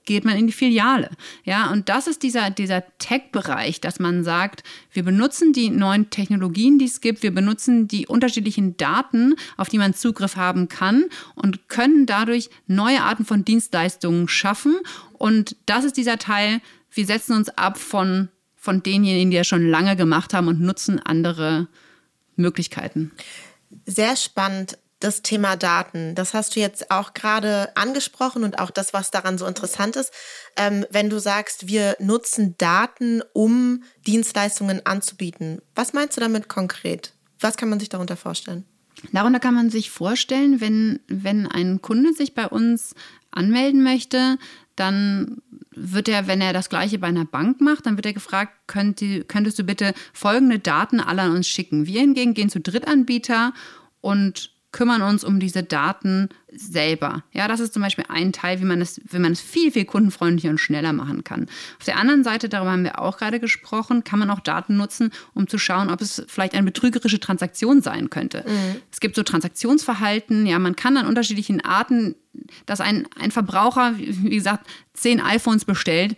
geht 0.10 0.26
man 0.26 0.36
in 0.36 0.48
die 0.48 0.54
Filiale. 0.54 1.12
Ja, 1.44 1.70
und 1.72 1.88
das 1.88 2.08
ist 2.08 2.24
dieser, 2.24 2.50
dieser 2.50 2.84
Tech-Bereich, 2.98 3.80
dass 3.80 4.00
man 4.00 4.24
sagt, 4.24 4.64
wir 4.92 5.04
benutzen 5.04 5.54
die 5.54 5.70
neuen 5.70 6.10
Technologien, 6.10 6.80
die 6.80 6.86
es 6.86 7.00
gibt, 7.00 7.22
wir 7.22 7.32
benutzen 7.32 7.88
die 7.88 8.08
unterschiedlichen 8.08 8.76
Daten, 8.76 9.36
auf 9.56 9.70
die 9.70 9.78
man 9.78 9.94
Zugriff 9.94 10.36
haben 10.36 10.68
kann 10.68 11.06
und 11.36 11.70
können 11.70 12.08
dadurch 12.08 12.50
neue 12.66 13.04
Arten 13.04 13.24
von 13.24 13.46
Dienstleistungen 13.46 14.28
schaffen. 14.28 14.78
Und 15.14 15.56
das 15.68 15.86
ist 15.86 15.96
dieser 15.96 16.18
Teil, 16.18 16.60
wir 16.92 17.06
setzen 17.06 17.36
uns 17.36 17.50
ab 17.50 17.78
von, 17.78 18.30
von 18.56 18.82
denjenigen, 18.82 19.30
die 19.30 19.38
das 19.38 19.46
schon 19.46 19.70
lange 19.70 19.96
gemacht 19.96 20.34
haben 20.34 20.48
und 20.48 20.60
nutzen 20.60 21.00
andere 21.00 21.68
Möglichkeiten. 22.36 23.12
Sehr 23.86 24.16
spannend, 24.16 24.80
das 25.00 25.22
Thema 25.22 25.56
Daten. 25.56 26.14
Das 26.16 26.34
hast 26.34 26.56
du 26.56 26.60
jetzt 26.60 26.92
auch 26.92 27.14
gerade 27.14 27.76
angesprochen 27.76 28.44
und 28.44 28.60
auch 28.60 28.70
das, 28.70 28.94
was 28.94 29.12
daran 29.12 29.38
so 29.38 29.46
interessant 29.46 29.96
ist. 29.96 30.12
Ähm, 30.58 30.86
wenn 30.92 31.10
du 31.10 31.20
sagst, 31.20 31.68
wir 31.68 31.96
nutzen 32.00 32.56
Daten, 32.58 33.22
um 33.34 33.84
Dienstleistungen 34.06 34.86
anzubieten. 34.86 35.62
Was 35.74 35.94
meinst 35.94 36.18
du 36.18 36.22
damit 36.22 36.50
konkret? 36.50 37.14
Was 37.40 37.56
kann 37.56 37.70
man 37.70 37.80
sich 37.80 37.90
darunter 37.90 38.18
vorstellen? 38.18 38.66
Darunter 39.14 39.40
kann 39.40 39.56
man 39.56 39.70
sich 39.70 39.90
vorstellen, 39.90 40.60
wenn, 40.60 41.00
wenn 41.08 41.48
ein 41.48 41.82
Kunde 41.82 42.14
sich 42.14 42.36
bei 42.36 42.48
uns 42.48 42.94
anmelden 43.32 43.84
möchte, 43.84 44.38
dann 44.76 45.42
wird 45.72 46.10
er, 46.10 46.28
wenn 46.28 46.42
er 46.42 46.52
das 46.52 46.70
gleiche 46.70 47.00
bei 47.00 47.08
einer 47.08 47.26
Bank 47.26 47.62
macht, 47.62 47.86
dann 47.86 47.96
wird 47.96 48.06
er 48.06 48.14
gefragt, 48.14 48.54
könnt, 48.68 49.02
könntest 49.28 49.60
du 49.60 49.64
bitte 49.64 49.94
folgende 50.14 50.60
Daten 50.60 51.00
alle 51.00 51.22
an 51.22 51.32
uns 51.32 51.48
schicken. 51.48 51.86
Wir 51.86 52.02
hingegen 52.02 52.34
gehen 52.34 52.50
zu 52.50 52.60
Drittanbieter 52.60 53.54
und 54.02 54.52
kümmern 54.72 55.02
uns 55.02 55.24
um 55.24 55.40
diese 55.40 55.64
Daten 55.64 56.30
selber. 56.52 57.24
Ja, 57.32 57.48
das 57.48 57.60
ist 57.60 57.74
zum 57.74 57.82
Beispiel 57.82 58.06
ein 58.08 58.34
Teil, 58.34 58.60
wie 58.60 58.66
man 58.66 58.82
es, 58.82 59.02
wie 59.04 59.20
man 59.20 59.32
es 59.32 59.42
viel, 59.42 59.72
viel 59.72 59.86
kundenfreundlicher 59.86 60.50
und 60.50 60.60
schneller 60.60 60.94
machen 60.94 61.24
kann. 61.24 61.48
Auf 61.80 61.86
der 61.86 61.98
anderen 61.98 62.24
Seite, 62.24 62.50
darüber 62.50 62.72
haben 62.72 62.84
wir 62.84 63.00
auch 63.00 63.18
gerade 63.18 63.40
gesprochen, 63.40 64.04
kann 64.04 64.20
man 64.20 64.30
auch 64.30 64.40
Daten 64.40 64.78
nutzen, 64.78 65.12
um 65.34 65.48
zu 65.48 65.58
schauen, 65.58 65.90
ob 65.90 66.02
es 66.02 66.24
vielleicht 66.28 66.54
eine 66.54 66.66
betrügerische 66.66 67.20
Transaktion 67.20 67.82
sein 67.82 68.10
könnte. 68.10 68.46
Es 68.92 69.00
gibt 69.00 69.16
so 69.16 69.24
Transaktionsverhalten, 69.24 70.46
ja, 70.46 70.60
man 70.60 70.76
kann 70.76 70.98
an 70.98 71.08
unterschiedlichen 71.08 71.64
Arten, 71.64 72.16
dass 72.66 72.80
ein, 72.80 73.08
ein 73.20 73.32
Verbraucher, 73.32 73.96
wie 73.98 74.36
gesagt, 74.36 74.68
zehn 74.94 75.20
iPhones 75.20 75.66
bestellt, 75.66 76.16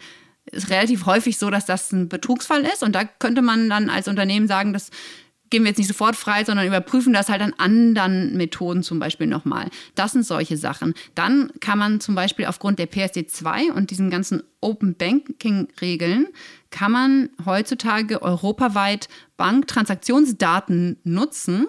ist 0.51 0.69
relativ 0.69 1.05
häufig 1.05 1.37
so, 1.37 1.49
dass 1.49 1.65
das 1.65 1.91
ein 1.91 2.09
Betrugsfall 2.09 2.63
ist. 2.63 2.83
Und 2.83 2.93
da 2.93 3.05
könnte 3.05 3.41
man 3.41 3.69
dann 3.69 3.89
als 3.89 4.07
Unternehmen 4.07 4.47
sagen, 4.47 4.73
dass 4.73 4.89
geben 5.51 5.65
wir 5.65 5.69
jetzt 5.69 5.77
nicht 5.77 5.87
sofort 5.87 6.15
frei, 6.15 6.43
sondern 6.43 6.65
überprüfen 6.65 7.13
das 7.13 7.29
halt 7.29 7.41
an 7.41 7.53
anderen 7.57 8.35
Methoden 8.35 8.81
zum 8.81 8.97
Beispiel 8.97 9.27
nochmal. 9.27 9.69
Das 9.93 10.13
sind 10.13 10.25
solche 10.25 10.57
Sachen. 10.57 10.95
Dann 11.13 11.51
kann 11.59 11.77
man 11.77 11.99
zum 11.99 12.15
Beispiel 12.15 12.45
aufgrund 12.45 12.79
der 12.79 12.89
PSD2 12.89 13.71
und 13.71 13.91
diesen 13.91 14.09
ganzen 14.09 14.41
Open 14.61 14.95
Banking 14.95 15.67
Regeln, 15.79 16.27
kann 16.71 16.91
man 16.91 17.29
heutzutage 17.45 18.21
europaweit 18.21 19.09
Banktransaktionsdaten 19.37 20.97
nutzen 21.03 21.67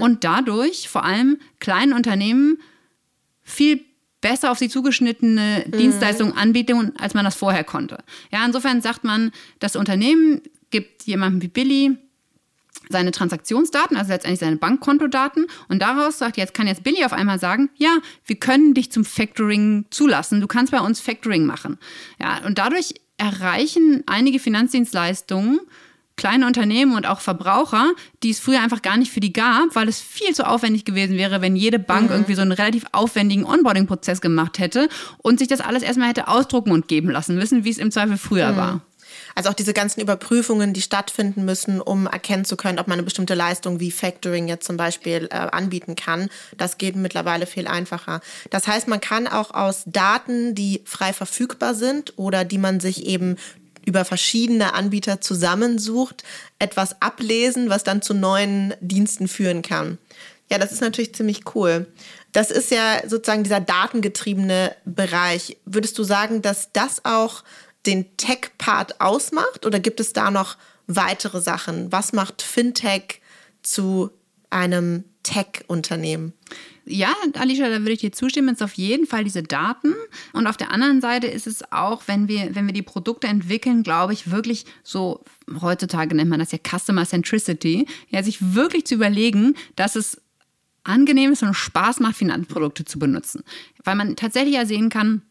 und 0.00 0.24
dadurch 0.24 0.88
vor 0.88 1.04
allem 1.04 1.38
kleinen 1.58 1.94
Unternehmen 1.94 2.58
viel 3.42 3.80
besser 4.20 4.50
auf 4.50 4.58
sie 4.58 4.68
zugeschnittene 4.68 5.64
Dienstleistungen 5.68 6.36
anbieten, 6.36 6.92
als 6.98 7.14
man 7.14 7.24
das 7.24 7.34
vorher 7.34 7.64
konnte. 7.64 7.98
Ja, 8.30 8.44
insofern 8.44 8.82
sagt 8.82 9.04
man, 9.04 9.32
das 9.58 9.76
Unternehmen 9.76 10.42
gibt 10.70 11.04
jemandem 11.04 11.42
wie 11.42 11.48
Billy 11.48 11.96
seine 12.88 13.10
Transaktionsdaten, 13.10 13.96
also 13.96 14.12
letztendlich 14.12 14.40
seine 14.40 14.56
Bankkontodaten. 14.56 15.46
Und 15.68 15.80
daraus 15.80 16.18
sagt 16.18 16.36
jetzt, 16.36 16.54
kann 16.54 16.66
jetzt 16.66 16.84
Billy 16.84 17.04
auf 17.04 17.12
einmal 17.12 17.38
sagen, 17.38 17.70
ja, 17.76 17.98
wir 18.26 18.36
können 18.36 18.74
dich 18.74 18.92
zum 18.92 19.04
Factoring 19.04 19.86
zulassen. 19.90 20.40
Du 20.40 20.46
kannst 20.46 20.72
bei 20.72 20.80
uns 20.80 21.00
Factoring 21.00 21.46
machen. 21.46 21.78
Ja, 22.20 22.44
und 22.44 22.58
dadurch 22.58 22.94
erreichen 23.16 24.02
einige 24.06 24.38
Finanzdienstleistungen 24.38 25.60
kleine 26.16 26.46
Unternehmen 26.46 26.94
und 26.94 27.06
auch 27.06 27.20
Verbraucher, 27.20 27.90
die 28.22 28.30
es 28.30 28.40
früher 28.40 28.62
einfach 28.62 28.82
gar 28.82 28.96
nicht 28.96 29.10
für 29.10 29.20
die 29.20 29.32
gab, 29.32 29.74
weil 29.74 29.88
es 29.88 30.00
viel 30.00 30.34
zu 30.34 30.46
aufwendig 30.46 30.84
gewesen 30.84 31.16
wäre, 31.16 31.40
wenn 31.40 31.56
jede 31.56 31.78
Bank 31.78 32.10
irgendwie 32.10 32.34
so 32.34 32.42
einen 32.42 32.52
relativ 32.52 32.84
aufwendigen 32.92 33.44
Onboarding-Prozess 33.44 34.20
gemacht 34.20 34.58
hätte 34.58 34.88
und 35.18 35.38
sich 35.38 35.48
das 35.48 35.60
alles 35.60 35.82
erstmal 35.82 36.08
hätte 36.08 36.28
ausdrucken 36.28 36.72
und 36.72 36.88
geben 36.88 37.10
lassen 37.10 37.34
müssen, 37.34 37.64
wie 37.64 37.70
es 37.70 37.78
im 37.78 37.90
Zweifel 37.90 38.16
früher 38.16 38.56
war. 38.56 38.82
Also 39.34 39.50
auch 39.50 39.54
diese 39.54 39.72
ganzen 39.72 40.00
Überprüfungen, 40.00 40.72
die 40.72 40.82
stattfinden 40.82 41.44
müssen, 41.44 41.80
um 41.80 42.06
erkennen 42.06 42.44
zu 42.44 42.56
können, 42.56 42.78
ob 42.78 42.86
man 42.86 42.98
eine 42.98 43.02
bestimmte 43.02 43.34
Leistung 43.34 43.80
wie 43.80 43.90
Factoring 43.90 44.48
jetzt 44.48 44.66
zum 44.66 44.76
Beispiel 44.76 45.28
äh, 45.30 45.36
anbieten 45.36 45.96
kann. 45.96 46.28
Das 46.56 46.78
geht 46.78 46.96
mittlerweile 46.96 47.46
viel 47.46 47.66
einfacher. 47.66 48.20
Das 48.50 48.66
heißt, 48.66 48.88
man 48.88 49.00
kann 49.00 49.26
auch 49.26 49.52
aus 49.52 49.82
Daten, 49.86 50.54
die 50.54 50.82
frei 50.84 51.12
verfügbar 51.12 51.74
sind 51.74 52.14
oder 52.16 52.44
die 52.44 52.58
man 52.58 52.80
sich 52.80 53.06
eben 53.06 53.36
über 53.86 54.04
verschiedene 54.04 54.74
Anbieter 54.74 55.20
zusammensucht, 55.20 56.24
etwas 56.58 57.02
ablesen, 57.02 57.68
was 57.68 57.84
dann 57.84 58.02
zu 58.02 58.14
neuen 58.14 58.74
Diensten 58.80 59.28
führen 59.28 59.62
kann. 59.62 59.98
Ja, 60.50 60.58
das 60.58 60.72
ist 60.72 60.80
natürlich 60.80 61.14
ziemlich 61.14 61.54
cool. 61.54 61.86
Das 62.32 62.50
ist 62.50 62.70
ja 62.70 63.00
sozusagen 63.06 63.44
dieser 63.44 63.60
datengetriebene 63.60 64.74
Bereich. 64.84 65.56
Würdest 65.64 65.96
du 65.98 66.04
sagen, 66.04 66.42
dass 66.42 66.70
das 66.72 67.04
auch 67.04 67.44
den 67.86 68.16
Tech-Part 68.16 69.00
ausmacht 69.00 69.66
oder 69.66 69.80
gibt 69.80 70.00
es 70.00 70.12
da 70.12 70.30
noch 70.30 70.56
weitere 70.86 71.40
Sachen? 71.40 71.92
Was 71.92 72.12
macht 72.12 72.42
Fintech 72.42 73.20
zu 73.62 74.10
einem 74.50 75.04
Tech-Unternehmen. 75.24 76.32
Ja, 76.84 77.12
Alicia, 77.32 77.68
da 77.68 77.80
würde 77.80 77.92
ich 77.92 78.00
dir 78.00 78.12
zustimmen. 78.12 78.50
Es 78.50 78.60
ist 78.60 78.62
auf 78.62 78.74
jeden 78.74 79.06
Fall 79.06 79.24
diese 79.24 79.42
Daten. 79.42 79.94
Und 80.32 80.46
auf 80.46 80.56
der 80.56 80.70
anderen 80.70 81.00
Seite 81.00 81.26
ist 81.26 81.46
es 81.46 81.72
auch, 81.72 82.02
wenn 82.06 82.28
wir, 82.28 82.54
wenn 82.54 82.66
wir 82.66 82.74
die 82.74 82.82
Produkte 82.82 83.26
entwickeln, 83.26 83.82
glaube 83.82 84.12
ich, 84.12 84.30
wirklich 84.30 84.66
so, 84.82 85.24
heutzutage 85.60 86.14
nennt 86.14 86.30
man 86.30 86.38
das 86.38 86.52
ja 86.52 86.58
Customer 86.58 87.06
Centricity, 87.06 87.86
ja, 88.10 88.22
sich 88.22 88.54
wirklich 88.54 88.86
zu 88.86 88.94
überlegen, 88.94 89.54
dass 89.76 89.96
es 89.96 90.20
angenehm 90.84 91.32
ist 91.32 91.42
und 91.42 91.54
Spaß 91.54 92.00
macht, 92.00 92.16
Finanzprodukte 92.16 92.84
zu 92.84 92.98
benutzen. 92.98 93.42
Weil 93.82 93.96
man 93.96 94.14
tatsächlich 94.14 94.54
ja 94.54 94.66
sehen 94.66 94.90
kann, 94.90 95.22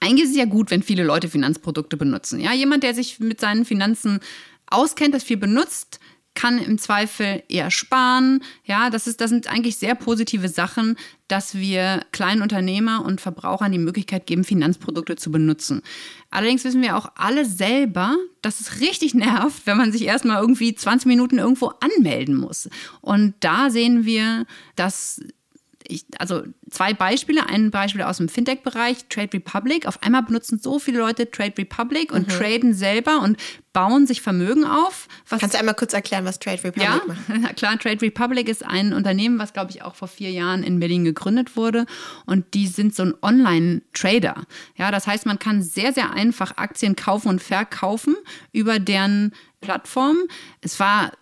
eigentlich 0.00 0.24
ist 0.24 0.30
es 0.30 0.36
ja 0.36 0.44
gut, 0.44 0.70
wenn 0.70 0.82
viele 0.82 1.04
Leute 1.04 1.28
Finanzprodukte 1.28 1.96
benutzen. 1.96 2.40
Ja, 2.40 2.52
jemand, 2.52 2.82
der 2.82 2.94
sich 2.94 3.20
mit 3.20 3.40
seinen 3.40 3.64
Finanzen 3.64 4.20
auskennt, 4.66 5.14
das 5.14 5.24
viel 5.24 5.36
benutzt, 5.36 5.98
kann 6.34 6.58
im 6.58 6.78
Zweifel 6.78 7.42
eher 7.48 7.70
sparen. 7.70 8.42
Ja, 8.64 8.90
das, 8.90 9.06
ist, 9.06 9.20
das 9.20 9.30
sind 9.30 9.48
eigentlich 9.48 9.76
sehr 9.76 9.94
positive 9.94 10.48
Sachen, 10.48 10.96
dass 11.28 11.54
wir 11.54 12.04
kleinen 12.10 12.42
Unternehmer 12.42 13.04
und 13.04 13.20
Verbrauchern 13.20 13.72
die 13.72 13.78
Möglichkeit 13.78 14.26
geben, 14.26 14.44
Finanzprodukte 14.44 15.16
zu 15.16 15.30
benutzen. 15.30 15.82
Allerdings 16.30 16.64
wissen 16.64 16.80
wir 16.80 16.96
auch 16.96 17.12
alle 17.16 17.44
selber, 17.44 18.16
dass 18.40 18.60
es 18.60 18.80
richtig 18.80 19.14
nervt, 19.14 19.66
wenn 19.66 19.76
man 19.76 19.92
sich 19.92 20.04
erstmal 20.04 20.40
irgendwie 20.40 20.74
20 20.74 21.06
Minuten 21.06 21.38
irgendwo 21.38 21.72
anmelden 21.80 22.36
muss. 22.36 22.68
Und 23.00 23.34
da 23.40 23.68
sehen 23.70 24.06
wir, 24.06 24.46
dass 24.74 25.20
ich, 25.86 26.04
also 26.18 26.42
zwei 26.70 26.94
Beispiele. 26.94 27.46
Ein 27.48 27.70
Beispiel 27.70 28.02
aus 28.02 28.18
dem 28.18 28.28
Fintech-Bereich, 28.28 29.06
Trade 29.08 29.32
Republic. 29.34 29.86
Auf 29.86 30.02
einmal 30.02 30.22
benutzen 30.22 30.58
so 30.58 30.78
viele 30.78 30.98
Leute 30.98 31.30
Trade 31.30 31.54
Republic 31.58 32.12
und 32.12 32.28
mhm. 32.28 32.32
traden 32.32 32.74
selber 32.74 33.20
und 33.20 33.36
bauen 33.72 34.06
sich 34.06 34.20
Vermögen 34.20 34.64
auf. 34.64 35.08
Kannst 35.28 35.54
du 35.54 35.58
einmal 35.58 35.74
kurz 35.74 35.92
erklären, 35.92 36.24
was 36.24 36.38
Trade 36.38 36.62
Republic 36.64 36.82
ja, 36.82 37.00
macht? 37.06 37.18
Ja, 37.42 37.52
klar. 37.52 37.78
Trade 37.78 38.02
Republic 38.02 38.48
ist 38.48 38.64
ein 38.64 38.92
Unternehmen, 38.92 39.38
was, 39.38 39.52
glaube 39.52 39.70
ich, 39.70 39.82
auch 39.82 39.94
vor 39.94 40.08
vier 40.08 40.30
Jahren 40.30 40.62
in 40.62 40.78
Berlin 40.78 41.04
gegründet 41.04 41.56
wurde. 41.56 41.86
Und 42.26 42.54
die 42.54 42.66
sind 42.66 42.94
so 42.94 43.04
ein 43.04 43.14
Online-Trader. 43.22 44.44
Ja, 44.76 44.90
das 44.90 45.06
heißt, 45.06 45.26
man 45.26 45.38
kann 45.38 45.62
sehr, 45.62 45.92
sehr 45.92 46.12
einfach 46.12 46.56
Aktien 46.56 46.96
kaufen 46.96 47.28
und 47.28 47.42
verkaufen 47.42 48.16
über 48.52 48.78
deren 48.78 49.32
Plattform. 49.62 50.18
Es 50.60 50.78
war 50.78 51.12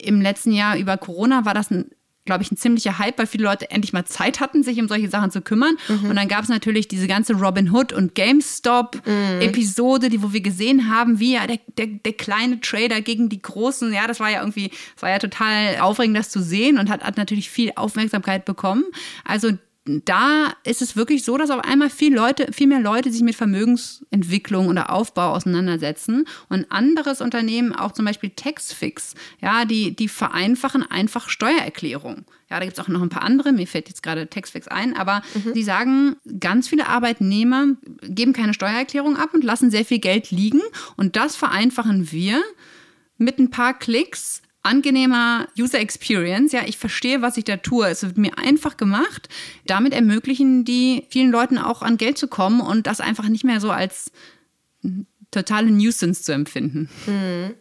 im 0.00 0.22
letzten 0.22 0.52
Jahr 0.52 0.78
über 0.78 0.96
Corona 0.96 1.44
war 1.44 1.52
das 1.52 1.70
ein 1.70 1.90
glaube 2.26 2.42
ich, 2.42 2.50
ein 2.50 2.56
ziemlicher 2.56 2.98
Hype, 2.98 3.18
weil 3.18 3.26
viele 3.26 3.44
Leute 3.44 3.70
endlich 3.70 3.92
mal 3.92 4.04
Zeit 4.04 4.40
hatten, 4.40 4.62
sich 4.62 4.78
um 4.80 4.88
solche 4.88 5.08
Sachen 5.08 5.30
zu 5.30 5.40
kümmern. 5.40 5.76
Mhm. 5.88 6.10
Und 6.10 6.16
dann 6.16 6.28
gab 6.28 6.42
es 6.42 6.48
natürlich 6.48 6.88
diese 6.88 7.06
ganze 7.06 7.34
Robin 7.34 7.72
Hood 7.72 7.92
und 7.92 8.14
GameStop-Episode, 8.14 10.06
mhm. 10.06 10.10
die, 10.10 10.22
wo 10.22 10.32
wir 10.32 10.40
gesehen 10.40 10.90
haben, 10.90 11.18
wie 11.20 11.34
ja 11.34 11.46
der, 11.46 11.60
der, 11.78 11.86
der 11.86 12.12
kleine 12.12 12.60
Trader 12.60 13.00
gegen 13.00 13.28
die 13.28 13.40
großen, 13.40 13.92
ja, 13.92 14.06
das 14.06 14.20
war 14.20 14.30
ja 14.30 14.40
irgendwie, 14.40 14.70
das 14.94 15.02
war 15.02 15.10
ja 15.10 15.18
total 15.18 15.78
aufregend, 15.80 16.16
das 16.16 16.30
zu 16.30 16.42
sehen 16.42 16.78
und 16.78 16.90
hat, 16.90 17.02
hat 17.02 17.16
natürlich 17.16 17.48
viel 17.48 17.72
Aufmerksamkeit 17.76 18.44
bekommen. 18.44 18.84
Also 19.24 19.52
da 19.86 20.52
ist 20.64 20.82
es 20.82 20.96
wirklich 20.96 21.24
so, 21.24 21.38
dass 21.38 21.50
auf 21.50 21.64
einmal 21.64 21.90
viel, 21.90 22.14
Leute, 22.14 22.52
viel 22.52 22.66
mehr 22.66 22.80
Leute 22.80 23.12
sich 23.12 23.22
mit 23.22 23.36
Vermögensentwicklung 23.36 24.68
oder 24.68 24.90
Aufbau 24.90 25.32
auseinandersetzen. 25.32 26.26
Und 26.48 26.70
anderes 26.70 27.20
Unternehmen, 27.20 27.72
auch 27.72 27.92
zum 27.92 28.04
Beispiel 28.04 28.30
Taxfix, 28.30 29.14
ja, 29.40 29.64
die, 29.64 29.94
die 29.94 30.08
vereinfachen 30.08 30.82
einfach 30.82 31.28
Steuererklärung. 31.28 32.24
Ja, 32.50 32.58
da 32.58 32.64
gibt 32.64 32.78
es 32.78 32.84
auch 32.84 32.88
noch 32.88 33.02
ein 33.02 33.08
paar 33.08 33.22
andere, 33.22 33.52
mir 33.52 33.66
fällt 33.66 33.88
jetzt 33.88 34.02
gerade 34.02 34.28
Taxfix 34.28 34.68
ein, 34.68 34.96
aber 34.96 35.22
mhm. 35.34 35.52
die 35.54 35.64
sagen, 35.64 36.16
ganz 36.38 36.68
viele 36.68 36.88
Arbeitnehmer 36.88 37.66
geben 38.02 38.32
keine 38.32 38.54
Steuererklärung 38.54 39.16
ab 39.16 39.34
und 39.34 39.42
lassen 39.42 39.70
sehr 39.70 39.84
viel 39.84 39.98
Geld 39.98 40.30
liegen. 40.30 40.62
Und 40.96 41.16
das 41.16 41.36
vereinfachen 41.36 42.12
wir 42.12 42.42
mit 43.18 43.38
ein 43.38 43.50
paar 43.50 43.78
Klicks 43.78 44.42
angenehmer 44.66 45.48
User 45.58 45.80
Experience. 45.80 46.52
Ja, 46.52 46.62
ich 46.66 46.76
verstehe, 46.76 47.22
was 47.22 47.36
ich 47.36 47.44
da 47.44 47.56
tue. 47.56 47.88
Es 47.88 48.02
wird 48.02 48.18
mir 48.18 48.36
einfach 48.38 48.76
gemacht. 48.76 49.28
Damit 49.66 49.94
ermöglichen 49.94 50.64
die 50.64 51.06
vielen 51.10 51.30
Leuten 51.30 51.58
auch 51.58 51.82
an 51.82 51.96
Geld 51.96 52.18
zu 52.18 52.28
kommen 52.28 52.60
und 52.60 52.86
das 52.86 53.00
einfach 53.00 53.28
nicht 53.28 53.44
mehr 53.44 53.60
so 53.60 53.70
als 53.70 54.10
totale 55.30 55.70
Nuisance 55.70 56.22
zu 56.22 56.32
empfinden. 56.32 56.88
Mhm. 57.06 57.54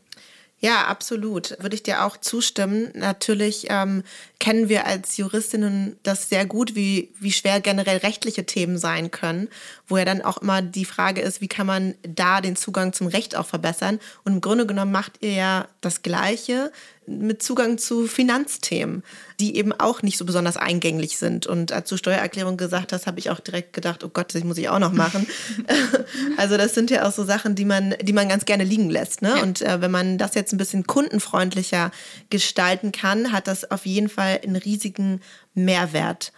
Ja, 0.59 0.85
absolut. 0.87 1.55
Würde 1.59 1.75
ich 1.75 1.83
dir 1.83 2.05
auch 2.05 2.17
zustimmen. 2.17 2.91
Natürlich 2.95 3.67
ähm, 3.69 4.03
kennen 4.39 4.69
wir 4.69 4.85
als 4.85 5.17
Juristinnen 5.17 5.97
das 6.03 6.29
sehr 6.29 6.45
gut, 6.45 6.75
wie, 6.75 7.11
wie 7.19 7.31
schwer 7.31 7.61
generell 7.61 7.97
rechtliche 7.97 8.45
Themen 8.45 8.77
sein 8.77 9.11
können, 9.11 9.47
wo 9.87 9.97
ja 9.97 10.05
dann 10.05 10.21
auch 10.21 10.37
immer 10.37 10.61
die 10.61 10.85
Frage 10.85 11.21
ist, 11.21 11.41
wie 11.41 11.47
kann 11.47 11.67
man 11.67 11.95
da 12.03 12.41
den 12.41 12.55
Zugang 12.55 12.93
zum 12.93 13.07
Recht 13.07 13.35
auch 13.35 13.45
verbessern. 13.45 13.99
Und 14.23 14.33
im 14.33 14.41
Grunde 14.41 14.65
genommen 14.65 14.91
macht 14.91 15.21
ihr 15.21 15.33
ja 15.33 15.67
das 15.81 16.01
Gleiche, 16.01 16.71
mit 17.07 17.43
Zugang 17.43 17.77
zu 17.77 18.07
Finanzthemen, 18.07 19.03
die 19.39 19.57
eben 19.57 19.73
auch 19.73 20.01
nicht 20.01 20.17
so 20.17 20.25
besonders 20.25 20.57
eingänglich 20.57 21.17
sind. 21.17 21.45
Und 21.45 21.71
als 21.71 21.89
du 21.89 21.97
Steuererklärung 21.97 22.57
gesagt 22.57 22.93
hast, 22.93 23.05
habe 23.05 23.19
ich 23.19 23.29
auch 23.29 23.39
direkt 23.39 23.73
gedacht, 23.73 24.03
oh 24.03 24.09
Gott, 24.09 24.33
das 24.33 24.43
muss 24.43 24.57
ich 24.57 24.69
auch 24.69 24.79
noch 24.79 24.91
machen. 24.91 25.27
also 26.37 26.57
das 26.57 26.73
sind 26.73 26.89
ja 26.89 27.07
auch 27.07 27.11
so 27.11 27.23
Sachen, 27.23 27.55
die 27.55 27.65
man, 27.65 27.95
die 28.01 28.13
man 28.13 28.29
ganz 28.29 28.45
gerne 28.45 28.63
liegen 28.63 28.89
lässt. 28.89 29.21
Ne? 29.21 29.33
Ja. 29.35 29.43
Und 29.43 29.61
äh, 29.61 29.81
wenn 29.81 29.91
man 29.91 30.17
das 30.17 30.35
jetzt 30.35 30.53
ein 30.53 30.57
bisschen 30.57 30.87
kundenfreundlicher 30.87 31.91
gestalten 32.29 32.91
kann, 32.91 33.31
hat 33.31 33.47
das 33.47 33.69
auf 33.69 33.85
jeden 33.85 34.09
Fall 34.09 34.24
einen 34.25 34.55
riesigen 34.55 35.21
Mehrwert. 35.53 36.31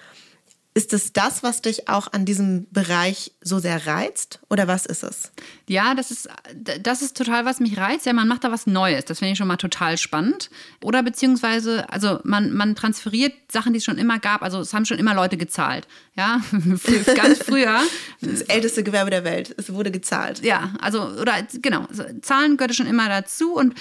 Ist 0.78 0.94
es 0.94 1.12
das, 1.12 1.42
was 1.42 1.64
dich 1.64 1.90
auch 1.90 2.14
an 2.14 2.24
diesem 2.24 2.68
Bereich 2.70 3.32
so 3.42 3.58
sehr 3.58 3.88
reizt 3.88 4.42
oder 4.48 4.68
was 4.68 4.86
ist 4.86 5.02
es? 5.02 5.32
Ja, 5.68 5.96
das 5.96 6.12
ist, 6.12 6.30
das 6.54 7.02
ist 7.02 7.18
total, 7.18 7.46
was 7.46 7.60
mich 7.60 7.80
reizt. 7.80 8.06
Ja, 8.06 8.14
man 8.14 8.28
macht 8.28 8.44
da 8.44 8.52
was 8.52 8.68
Neues. 8.68 9.04
Das 9.06 9.18
finde 9.18 9.32
ich 9.32 9.40
schon 9.40 9.48
mal 9.48 9.58
total 9.58 9.98
spannend. 9.98 10.52
Oder 10.84 11.02
beziehungsweise, 11.02 11.90
also 11.90 12.20
man, 12.24 12.54
man 12.54 12.76
transferiert 12.76 13.34
Sachen, 13.52 13.74
die 13.74 13.80
es 13.80 13.86
schon 13.86 13.98
immer 13.98 14.20
gab. 14.20 14.44
Also 14.44 14.60
es 14.60 14.72
haben 14.72 14.86
schon 14.86 15.00
immer 15.00 15.16
Leute 15.16 15.36
gezahlt. 15.36 15.88
Ja, 16.16 16.42
ganz 17.16 17.40
früher. 17.40 17.82
Das 18.22 18.42
älteste 18.42 18.84
Gewerbe 18.84 19.10
der 19.10 19.24
Welt. 19.24 19.56
Es 19.58 19.74
wurde 19.74 19.90
gezahlt. 19.90 20.44
Ja, 20.44 20.76
also, 20.80 21.02
oder 21.08 21.42
genau, 21.60 21.88
Zahlen 22.22 22.56
gehörte 22.56 22.76
schon 22.76 22.86
immer 22.86 23.10
dazu 23.10 23.56
und 23.56 23.74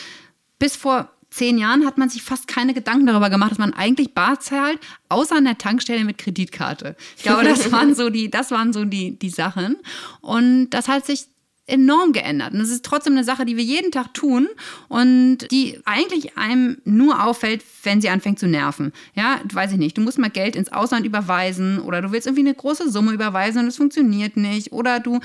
bis 0.58 0.76
vor 0.76 1.10
zehn 1.36 1.58
Jahren 1.58 1.84
hat 1.84 1.98
man 1.98 2.08
sich 2.08 2.22
fast 2.22 2.48
keine 2.48 2.72
Gedanken 2.72 3.06
darüber 3.06 3.28
gemacht, 3.28 3.50
dass 3.50 3.58
man 3.58 3.74
eigentlich 3.74 4.14
bar 4.14 4.40
zahlt, 4.40 4.80
außer 5.10 5.36
an 5.36 5.44
der 5.44 5.58
Tankstelle 5.58 6.04
mit 6.04 6.16
Kreditkarte. 6.16 6.96
Ich 7.16 7.24
glaube, 7.24 7.44
das 7.44 7.70
waren 7.72 7.94
so 7.94 8.08
die, 8.08 8.30
das 8.30 8.50
waren 8.50 8.72
so 8.72 8.84
die, 8.84 9.18
die 9.18 9.28
Sachen. 9.28 9.76
Und 10.22 10.70
das 10.70 10.88
hat 10.88 11.04
sich 11.04 11.26
enorm 11.66 12.12
geändert. 12.12 12.54
Und 12.54 12.60
es 12.60 12.70
ist 12.70 12.84
trotzdem 12.84 13.14
eine 13.14 13.24
Sache, 13.24 13.44
die 13.44 13.56
wir 13.56 13.64
jeden 13.64 13.90
Tag 13.90 14.14
tun 14.14 14.48
und 14.88 15.50
die 15.50 15.80
eigentlich 15.84 16.38
einem 16.38 16.78
nur 16.84 17.24
auffällt, 17.24 17.64
wenn 17.82 18.00
sie 18.00 18.08
anfängt 18.08 18.38
zu 18.38 18.46
nerven. 18.46 18.92
Ja, 19.14 19.40
weiß 19.52 19.72
ich 19.72 19.78
nicht. 19.78 19.98
Du 19.98 20.00
musst 20.00 20.18
mal 20.18 20.30
Geld 20.30 20.54
ins 20.54 20.70
Ausland 20.70 21.04
überweisen 21.04 21.80
oder 21.80 22.02
du 22.02 22.12
willst 22.12 22.28
irgendwie 22.28 22.46
eine 22.46 22.54
große 22.54 22.90
Summe 22.90 23.12
überweisen 23.12 23.62
und 23.62 23.66
es 23.66 23.76
funktioniert 23.76 24.36
nicht 24.36 24.72
oder 24.72 25.00
du 25.00 25.20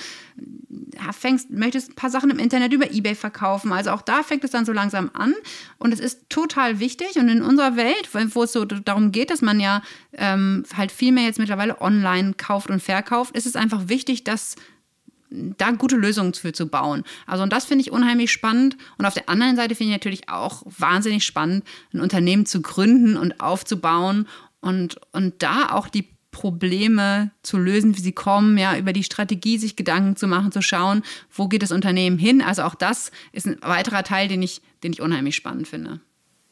fängst, 1.11 1.51
möchtest 1.51 1.91
ein 1.91 1.95
paar 1.95 2.09
Sachen 2.09 2.31
im 2.31 2.39
Internet 2.39 2.73
über 2.73 2.91
Ebay 2.91 3.13
verkaufen. 3.13 3.71
Also 3.71 3.91
auch 3.91 4.01
da 4.01 4.23
fängt 4.23 4.43
es 4.43 4.51
dann 4.51 4.65
so 4.65 4.73
langsam 4.73 5.11
an 5.13 5.35
und 5.77 5.93
es 5.93 5.99
ist 5.99 6.29
total 6.29 6.79
wichtig 6.79 7.17
und 7.17 7.29
in 7.29 7.43
unserer 7.43 7.75
Welt, 7.75 8.09
wo 8.33 8.43
es 8.43 8.53
so 8.53 8.65
darum 8.65 9.11
geht, 9.11 9.29
dass 9.29 9.41
man 9.41 9.59
ja 9.59 9.83
ähm, 10.13 10.63
halt 10.75 10.91
viel 10.91 11.11
mehr 11.11 11.25
jetzt 11.25 11.39
mittlerweile 11.39 11.81
online 11.81 12.33
kauft 12.33 12.69
und 12.71 12.81
verkauft, 12.81 13.35
ist 13.35 13.45
es 13.45 13.55
einfach 13.55 13.89
wichtig, 13.89 14.23
dass 14.23 14.55
da 15.31 15.71
gute 15.71 15.95
Lösungen 15.95 16.33
für 16.33 16.51
zu 16.51 16.67
bauen. 16.67 17.03
Also 17.25 17.43
und 17.43 17.53
das 17.53 17.65
finde 17.65 17.81
ich 17.81 17.91
unheimlich 17.91 18.31
spannend. 18.31 18.77
Und 18.97 19.05
auf 19.05 19.13
der 19.13 19.29
anderen 19.29 19.55
Seite 19.55 19.75
finde 19.75 19.91
ich 19.91 19.95
natürlich 19.95 20.29
auch 20.29 20.63
wahnsinnig 20.65 21.25
spannend, 21.25 21.63
ein 21.93 22.01
Unternehmen 22.01 22.45
zu 22.45 22.61
gründen 22.61 23.17
und 23.17 23.39
aufzubauen 23.39 24.27
und, 24.59 24.97
und 25.11 25.41
da 25.41 25.69
auch 25.71 25.87
die 25.87 26.09
Probleme 26.31 27.31
zu 27.43 27.57
lösen, 27.57 27.97
wie 27.97 28.01
sie 28.01 28.13
kommen, 28.13 28.57
ja, 28.57 28.77
über 28.77 28.93
die 28.93 29.03
Strategie 29.03 29.57
sich 29.57 29.75
Gedanken 29.75 30.15
zu 30.15 30.27
machen, 30.27 30.51
zu 30.51 30.61
schauen, 30.61 31.03
wo 31.31 31.47
geht 31.47 31.61
das 31.61 31.71
Unternehmen 31.71 32.17
hin. 32.17 32.41
Also 32.41 32.63
auch 32.63 32.75
das 32.75 33.11
ist 33.33 33.47
ein 33.47 33.57
weiterer 33.61 34.03
Teil, 34.03 34.27
den 34.27 34.41
ich, 34.41 34.61
den 34.83 34.93
ich 34.93 35.01
unheimlich 35.01 35.35
spannend 35.35 35.67
finde. 35.67 35.99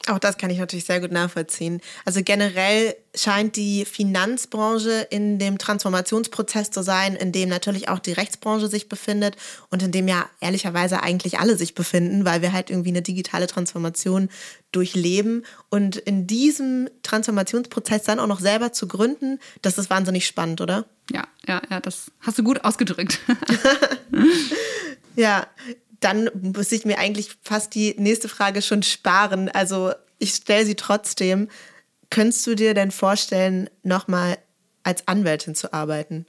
Auch 0.07 0.19
das 0.19 0.37
kann 0.37 0.49
ich 0.49 0.57
natürlich 0.57 0.85
sehr 0.85 1.01
gut 1.01 1.11
nachvollziehen. 1.11 1.81
Also 2.05 2.21
generell 2.23 2.95
scheint 3.13 3.57
die 3.57 3.85
Finanzbranche 3.85 5.07
in 5.09 5.39
dem 5.39 5.57
Transformationsprozess 5.57 6.71
zu 6.71 6.83
sein, 6.83 7.15
in 7.15 7.31
dem 7.31 7.49
natürlich 7.49 7.89
auch 7.89 7.99
die 7.99 8.13
Rechtsbranche 8.13 8.69
sich 8.69 8.87
befindet 8.87 9.35
und 9.69 9.83
in 9.83 9.91
dem 9.91 10.07
ja 10.07 10.29
ehrlicherweise 10.39 11.03
eigentlich 11.03 11.39
alle 11.39 11.57
sich 11.57 11.75
befinden, 11.75 12.23
weil 12.23 12.41
wir 12.41 12.53
halt 12.53 12.69
irgendwie 12.69 12.89
eine 12.89 13.01
digitale 13.01 13.47
Transformation 13.47 14.29
durchleben. 14.71 15.45
Und 15.69 15.97
in 15.97 16.27
diesem 16.27 16.89
Transformationsprozess 17.03 18.03
dann 18.03 18.19
auch 18.19 18.27
noch 18.27 18.39
selber 18.39 18.71
zu 18.71 18.87
gründen, 18.87 19.39
das 19.61 19.77
ist 19.77 19.89
wahnsinnig 19.89 20.25
spannend, 20.25 20.61
oder? 20.61 20.85
Ja, 21.11 21.27
ja, 21.45 21.61
ja, 21.69 21.79
das 21.81 22.11
hast 22.21 22.37
du 22.37 22.43
gut 22.43 22.63
ausgedrückt. 22.63 23.19
ja, 25.15 25.45
dann 25.99 26.29
muss 26.41 26.71
ich 26.71 26.85
mir 26.85 26.97
eigentlich 26.97 27.37
fast 27.41 27.75
die 27.75 27.95
nächste 27.97 28.29
Frage 28.29 28.61
schon 28.61 28.83
sparen. 28.83 29.49
Also 29.49 29.91
ich 30.17 30.33
stelle 30.33 30.65
sie 30.65 30.75
trotzdem. 30.75 31.47
Könntest 32.09 32.45
du 32.47 32.55
dir 32.55 32.73
denn 32.73 32.91
vorstellen, 32.91 33.69
nochmal 33.83 34.37
als 34.83 35.07
Anwältin 35.07 35.55
zu 35.55 35.73
arbeiten? 35.73 36.25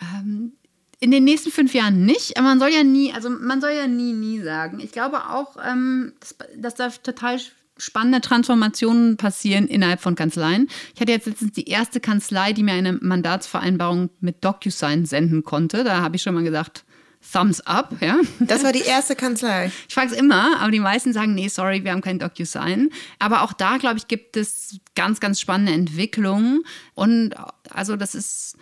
Ähm, 0.00 0.52
in 1.00 1.10
den 1.10 1.24
nächsten 1.24 1.50
fünf 1.50 1.74
Jahren 1.74 2.04
nicht, 2.04 2.40
man 2.40 2.58
soll 2.58 2.70
ja 2.70 2.82
nie, 2.82 3.12
also 3.12 3.28
man 3.28 3.60
soll 3.60 3.72
ja 3.72 3.86
nie, 3.86 4.12
nie 4.12 4.40
sagen. 4.40 4.80
Ich 4.80 4.92
glaube 4.92 5.28
auch, 5.28 5.56
ähm, 5.62 6.14
dass, 6.20 6.36
dass 6.56 6.74
da 6.74 6.88
total 6.88 7.38
spannende 7.78 8.22
Transformationen 8.22 9.18
passieren 9.18 9.68
innerhalb 9.68 10.00
von 10.00 10.14
Kanzleien. 10.14 10.68
Ich 10.94 11.00
hatte 11.00 11.12
jetzt 11.12 11.26
letztens 11.26 11.52
die 11.52 11.68
erste 11.68 12.00
Kanzlei, 12.00 12.54
die 12.54 12.62
mir 12.62 12.72
eine 12.72 12.94
Mandatsvereinbarung 12.94 14.08
mit 14.20 14.42
DocuSign 14.42 15.04
senden 15.04 15.44
konnte. 15.44 15.84
Da 15.84 16.00
habe 16.00 16.16
ich 16.16 16.22
schon 16.22 16.34
mal 16.34 16.44
gesagt, 16.44 16.85
Thumbs 17.32 17.60
up, 17.62 17.94
ja. 18.00 18.18
Das 18.40 18.62
war 18.62 18.72
die 18.72 18.82
erste 18.82 19.16
Kanzlei. 19.16 19.70
Ich 19.88 19.94
frage 19.94 20.12
es 20.12 20.18
immer, 20.18 20.60
aber 20.60 20.70
die 20.70 20.80
meisten 20.80 21.12
sagen, 21.12 21.34
nee, 21.34 21.48
sorry, 21.48 21.84
wir 21.84 21.92
haben 21.92 22.00
kein 22.00 22.18
DocuSign. 22.18 22.90
Aber 23.18 23.42
auch 23.42 23.52
da, 23.52 23.76
glaube 23.78 23.98
ich, 23.98 24.08
gibt 24.08 24.36
es 24.36 24.78
ganz, 24.94 25.20
ganz 25.20 25.40
spannende 25.40 25.72
Entwicklungen. 25.72 26.62
Und 26.94 27.34
also 27.70 27.96
das 27.96 28.14
ist, 28.14 28.56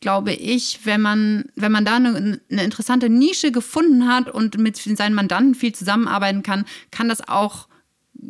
glaube 0.00 0.32
ich, 0.32 0.80
wenn 0.84 1.00
man, 1.00 1.44
wenn 1.54 1.72
man 1.72 1.84
da 1.84 1.96
eine, 1.96 2.40
eine 2.50 2.64
interessante 2.64 3.08
Nische 3.08 3.52
gefunden 3.52 4.08
hat 4.08 4.28
und 4.28 4.58
mit 4.58 4.76
seinen 4.76 5.14
Mandanten 5.14 5.54
viel 5.54 5.74
zusammenarbeiten 5.74 6.42
kann, 6.42 6.64
kann 6.90 7.08
das 7.08 7.26
auch 7.26 7.68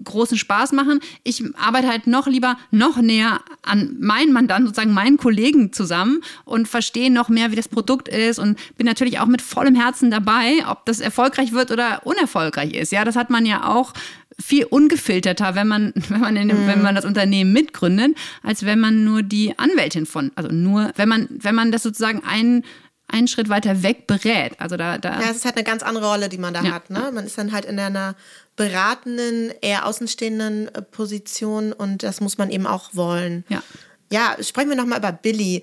großen 0.05 0.39
Spaß 0.39 0.73
machen. 0.73 1.01
Ich 1.25 1.43
arbeite 1.57 1.89
halt 1.89 2.07
noch 2.07 2.27
lieber 2.27 2.57
noch 2.71 2.97
näher 2.99 3.41
an 3.63 3.97
meinen 4.01 4.33
Mandanten, 4.33 4.67
sozusagen 4.67 4.95
meinen 4.95 5.17
Kollegen 5.17 5.73
zusammen 5.73 6.23
und 6.45 6.69
verstehe 6.69 7.11
noch 7.11 7.29
mehr, 7.29 7.51
wie 7.51 7.57
das 7.57 7.69
Produkt 7.69 8.09
ist 8.09 8.39
und 8.39 8.59
bin 8.77 8.87
natürlich 8.87 9.19
auch 9.19 9.27
mit 9.27 9.43
vollem 9.43 9.75
Herzen 9.75 10.11
dabei, 10.11 10.65
ob 10.69 10.87
das 10.87 11.01
erfolgreich 11.01 11.53
wird 11.53 11.71
oder 11.71 12.03
unerfolgreich 12.05 12.73
ist. 12.73 12.93
Ja, 12.93 13.05
das 13.05 13.17
hat 13.17 13.31
man 13.31 13.47
ja 13.47 13.69
auch 13.69 13.93
viel 14.39 14.65
ungefilterter, 14.65 15.55
wenn 15.55 15.69
man, 15.69 15.93
wenn 16.09 16.21
man, 16.21 16.37
in 16.37 16.49
dem, 16.49 16.63
mhm. 16.63 16.67
wenn 16.67 16.83
man 16.83 16.95
das 16.95 17.05
Unternehmen 17.05 17.53
mitgründet, 17.53 18.17
als 18.43 18.65
wenn 18.65 18.81
man 18.81 19.05
nur 19.05 19.23
die 19.23 19.59
Anwältin 19.59 20.07
von, 20.07 20.33
also 20.35 20.51
nur, 20.51 20.93
wenn 20.97 21.09
man, 21.09 21.29
wenn 21.31 21.55
man 21.55 21.73
das 21.73 21.83
sozusagen 21.83 22.23
ein 22.25 22.65
einen 23.13 23.29
Schritt 23.29 23.49
weiter 23.49 23.83
weg 23.83 24.07
berät. 24.07 24.53
Also 24.61 24.77
da, 24.77 24.99
da 24.99 25.21
ja, 25.21 25.31
es 25.31 25.39
ist 25.39 25.45
halt 25.45 25.57
eine 25.57 25.65
ganz 25.65 25.83
andere 25.83 26.07
Rolle, 26.07 26.29
die 26.29 26.39
man 26.39 26.55
da 26.55 26.63
ja. 26.63 26.73
hat. 26.73 26.91
Ne? 26.91 27.11
Man 27.13 27.27
ist 27.27 27.37
dann 27.37 27.51
halt 27.53 27.65
in 27.65 27.79
einer 27.79 28.15
beratenden, 28.61 29.55
eher 29.63 29.87
außenstehenden 29.87 30.69
äh, 30.75 30.83
Position 30.83 31.73
und 31.73 32.03
das 32.03 32.21
muss 32.21 32.37
man 32.37 32.51
eben 32.51 32.67
auch 32.67 32.91
wollen. 32.93 33.43
Ja. 33.49 33.63
Ja, 34.13 34.37
sprechen 34.43 34.69
wir 34.69 34.77
nochmal 34.77 34.99
über 34.99 35.13
Billy 35.13 35.63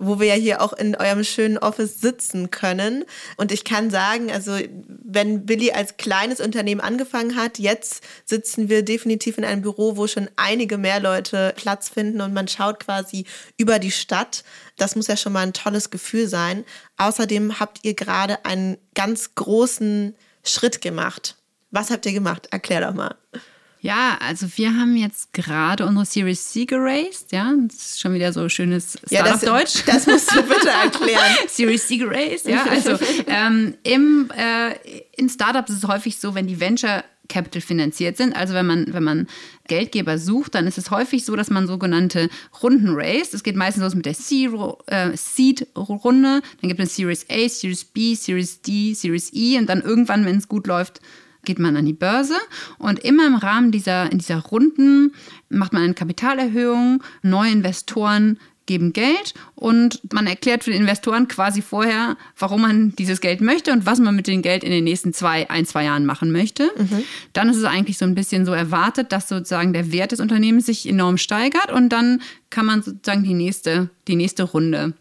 wo 0.00 0.18
wir 0.18 0.28
ja 0.28 0.34
hier 0.34 0.62
auch 0.62 0.72
in 0.72 0.94
eurem 0.94 1.24
schönen 1.24 1.58
Office 1.58 2.00
sitzen 2.00 2.50
können. 2.50 3.04
Und 3.36 3.52
ich 3.52 3.64
kann 3.64 3.90
sagen, 3.90 4.30
also 4.30 4.56
wenn 4.86 5.44
Billy 5.44 5.72
als 5.72 5.98
kleines 5.98 6.40
Unternehmen 6.40 6.80
angefangen 6.80 7.36
hat, 7.36 7.58
jetzt 7.58 8.02
sitzen 8.24 8.70
wir 8.70 8.82
definitiv 8.82 9.36
in 9.36 9.44
einem 9.44 9.60
Büro, 9.60 9.98
wo 9.98 10.06
schon 10.06 10.30
einige 10.36 10.78
mehr 10.78 11.00
Leute 11.00 11.52
Platz 11.56 11.90
finden 11.90 12.22
und 12.22 12.32
man 12.32 12.48
schaut 12.48 12.80
quasi 12.80 13.26
über 13.58 13.78
die 13.78 13.90
Stadt. 13.90 14.42
Das 14.78 14.96
muss 14.96 15.08
ja 15.08 15.18
schon 15.18 15.34
mal 15.34 15.42
ein 15.42 15.52
tolles 15.52 15.90
Gefühl 15.90 16.28
sein. 16.28 16.64
Außerdem 16.96 17.60
habt 17.60 17.80
ihr 17.82 17.94
gerade 17.94 18.44
einen 18.46 18.78
ganz 18.94 19.34
großen 19.34 20.14
Schritt 20.44 20.80
gemacht. 20.80 21.36
Was 21.70 21.90
habt 21.90 22.06
ihr 22.06 22.12
gemacht? 22.12 22.48
Erklär 22.50 22.80
doch 22.80 22.94
mal. 22.94 23.14
Ja, 23.82 24.18
also 24.20 24.46
wir 24.56 24.74
haben 24.74 24.94
jetzt 24.96 25.32
gerade 25.32 25.86
unsere 25.86 26.04
Series 26.04 26.52
C 26.52 26.66
geraced, 26.66 27.32
ja. 27.32 27.54
Das 27.66 27.76
ist 27.76 28.00
schon 28.00 28.12
wieder 28.12 28.30
so 28.32 28.46
schönes 28.50 28.98
Startup-Deutsch. 29.06 29.76
Ja, 29.86 29.94
das, 29.94 30.04
das, 30.04 30.06
musst 30.06 30.34
du 30.34 30.42
bitte 30.42 30.68
erklären. 30.84 31.48
Series 31.48 31.86
C 31.86 31.96
geraced, 31.96 32.46
ja. 32.46 32.64
Also 32.64 32.98
ähm, 33.26 33.74
im, 33.82 34.30
äh, 34.36 34.74
in 35.16 35.30
Startups 35.30 35.70
ist 35.70 35.84
es 35.84 35.88
häufig 35.88 36.18
so, 36.18 36.34
wenn 36.34 36.46
die 36.46 36.60
Venture 36.60 37.04
Capital 37.30 37.62
finanziert 37.62 38.18
sind. 38.18 38.36
Also 38.36 38.52
wenn 38.52 38.66
man, 38.66 38.92
wenn 38.92 39.04
man 39.04 39.28
Geldgeber 39.66 40.18
sucht, 40.18 40.56
dann 40.56 40.66
ist 40.66 40.76
es 40.76 40.90
häufig 40.90 41.24
so, 41.24 41.34
dass 41.34 41.48
man 41.48 41.66
sogenannte 41.66 42.28
Runden 42.62 42.90
raised. 42.94 43.32
Es 43.32 43.42
geht 43.42 43.56
meistens 43.56 43.82
los 43.84 43.94
mit 43.94 44.04
der 44.04 44.12
äh, 44.12 45.16
Seed-Runde, 45.16 46.42
dann 46.60 46.68
gibt 46.68 46.80
es 46.80 46.96
Series 46.96 47.24
A, 47.30 47.48
Series 47.48 47.84
B, 47.84 48.14
Series 48.14 48.60
D, 48.60 48.92
Series 48.92 49.30
E 49.32 49.56
und 49.56 49.70
dann 49.70 49.80
irgendwann, 49.80 50.26
wenn 50.26 50.36
es 50.36 50.48
gut 50.48 50.66
läuft, 50.66 51.00
geht 51.44 51.58
man 51.58 51.76
an 51.76 51.86
die 51.86 51.92
Börse 51.92 52.34
und 52.78 52.98
immer 53.00 53.26
im 53.26 53.34
Rahmen 53.34 53.70
dieser, 53.70 54.10
in 54.10 54.18
dieser 54.18 54.38
Runden 54.38 55.12
macht 55.48 55.72
man 55.72 55.82
eine 55.82 55.94
Kapitalerhöhung, 55.94 57.02
neue 57.22 57.52
Investoren 57.52 58.38
geben 58.70 58.92
Geld 58.92 59.34
und 59.56 60.00
man 60.12 60.28
erklärt 60.28 60.62
für 60.62 60.70
die 60.70 60.76
Investoren 60.76 61.26
quasi 61.26 61.60
vorher, 61.60 62.16
warum 62.38 62.60
man 62.60 62.94
dieses 62.94 63.20
Geld 63.20 63.40
möchte 63.40 63.72
und 63.72 63.84
was 63.84 63.98
man 63.98 64.14
mit 64.14 64.28
dem 64.28 64.42
Geld 64.42 64.62
in 64.62 64.70
den 64.70 64.84
nächsten 64.84 65.12
zwei, 65.12 65.50
ein, 65.50 65.66
zwei 65.66 65.84
Jahren 65.84 66.06
machen 66.06 66.30
möchte. 66.30 66.70
Mhm. 66.78 67.02
Dann 67.32 67.48
ist 67.48 67.56
es 67.56 67.64
eigentlich 67.64 67.98
so 67.98 68.04
ein 68.04 68.14
bisschen 68.14 68.46
so 68.46 68.52
erwartet, 68.52 69.10
dass 69.10 69.28
sozusagen 69.28 69.72
der 69.72 69.90
Wert 69.90 70.12
des 70.12 70.20
Unternehmens 70.20 70.66
sich 70.66 70.88
enorm 70.88 71.18
steigert 71.18 71.72
und 71.72 71.88
dann 71.88 72.22
kann 72.48 72.64
man 72.64 72.82
sozusagen 72.82 73.24
die 73.24 73.34
nächste, 73.34 73.90
die 74.06 74.14
nächste 74.14 74.44
Runde 74.44 74.94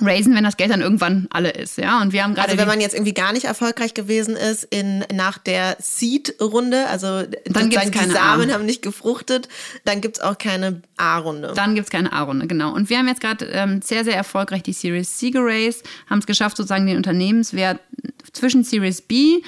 raisen, 0.00 0.34
wenn 0.34 0.44
das 0.44 0.56
Geld 0.56 0.70
dann 0.70 0.80
irgendwann 0.80 1.26
alle 1.30 1.50
ist, 1.50 1.78
ja. 1.78 2.00
Und 2.02 2.12
wir 2.12 2.22
haben 2.22 2.34
gerade 2.34 2.48
also 2.48 2.60
wenn 2.60 2.68
man 2.68 2.80
jetzt 2.80 2.94
irgendwie 2.94 3.14
gar 3.14 3.32
nicht 3.32 3.44
erfolgreich 3.44 3.94
gewesen 3.94 4.36
ist 4.36 4.64
in 4.64 5.04
nach 5.14 5.38
der 5.38 5.76
Seed-Runde, 5.80 6.86
also 6.88 7.22
dann 7.44 7.70
gibt's 7.70 7.90
keine 7.90 8.08
die 8.08 8.12
Samen 8.12 8.50
A. 8.50 8.54
haben 8.54 8.66
nicht 8.66 8.82
gefruchtet, 8.82 9.48
dann 9.84 10.00
gibt's 10.00 10.20
auch 10.20 10.38
keine 10.38 10.82
A-Runde. 10.96 11.52
Dann 11.54 11.74
gibt's 11.74 11.90
keine 11.90 12.12
A-Runde, 12.12 12.46
genau. 12.46 12.74
Und 12.74 12.90
wir 12.90 12.98
haben 12.98 13.08
jetzt 13.08 13.20
gerade 13.20 13.46
ähm, 13.46 13.80
sehr 13.82 14.04
sehr 14.04 14.16
erfolgreich 14.16 14.62
die 14.62 14.72
Series 14.72 15.16
C 15.16 15.30
geraced, 15.30 15.84
haben 16.08 16.18
es 16.18 16.26
geschafft, 16.26 16.56
sozusagen 16.56 16.86
den 16.86 16.96
Unternehmenswert 16.96 17.80
zwischen 18.32 18.64
Series 18.64 19.00
B 19.02 19.40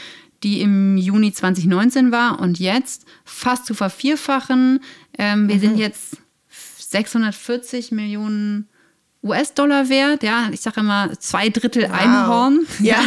die 0.42 0.60
im 0.60 0.96
Juni 0.96 1.32
2019 1.32 2.12
war 2.12 2.40
und 2.40 2.60
jetzt 2.60 3.06
fast 3.24 3.66
zu 3.66 3.74
vervierfachen. 3.74 4.80
Ähm, 5.18 5.48
wir 5.48 5.56
mhm. 5.56 5.60
sind 5.60 5.78
jetzt 5.78 6.18
640 6.48 7.90
Millionen 7.90 8.68
US-Dollar 9.28 9.88
wert. 9.88 10.22
Ja, 10.22 10.48
ich 10.52 10.60
sage 10.60 10.80
immer 10.80 11.10
zwei 11.18 11.48
Drittel 11.48 11.84
wow. 11.84 11.92
Einhorn. 11.92 12.66
Ja. 12.80 12.98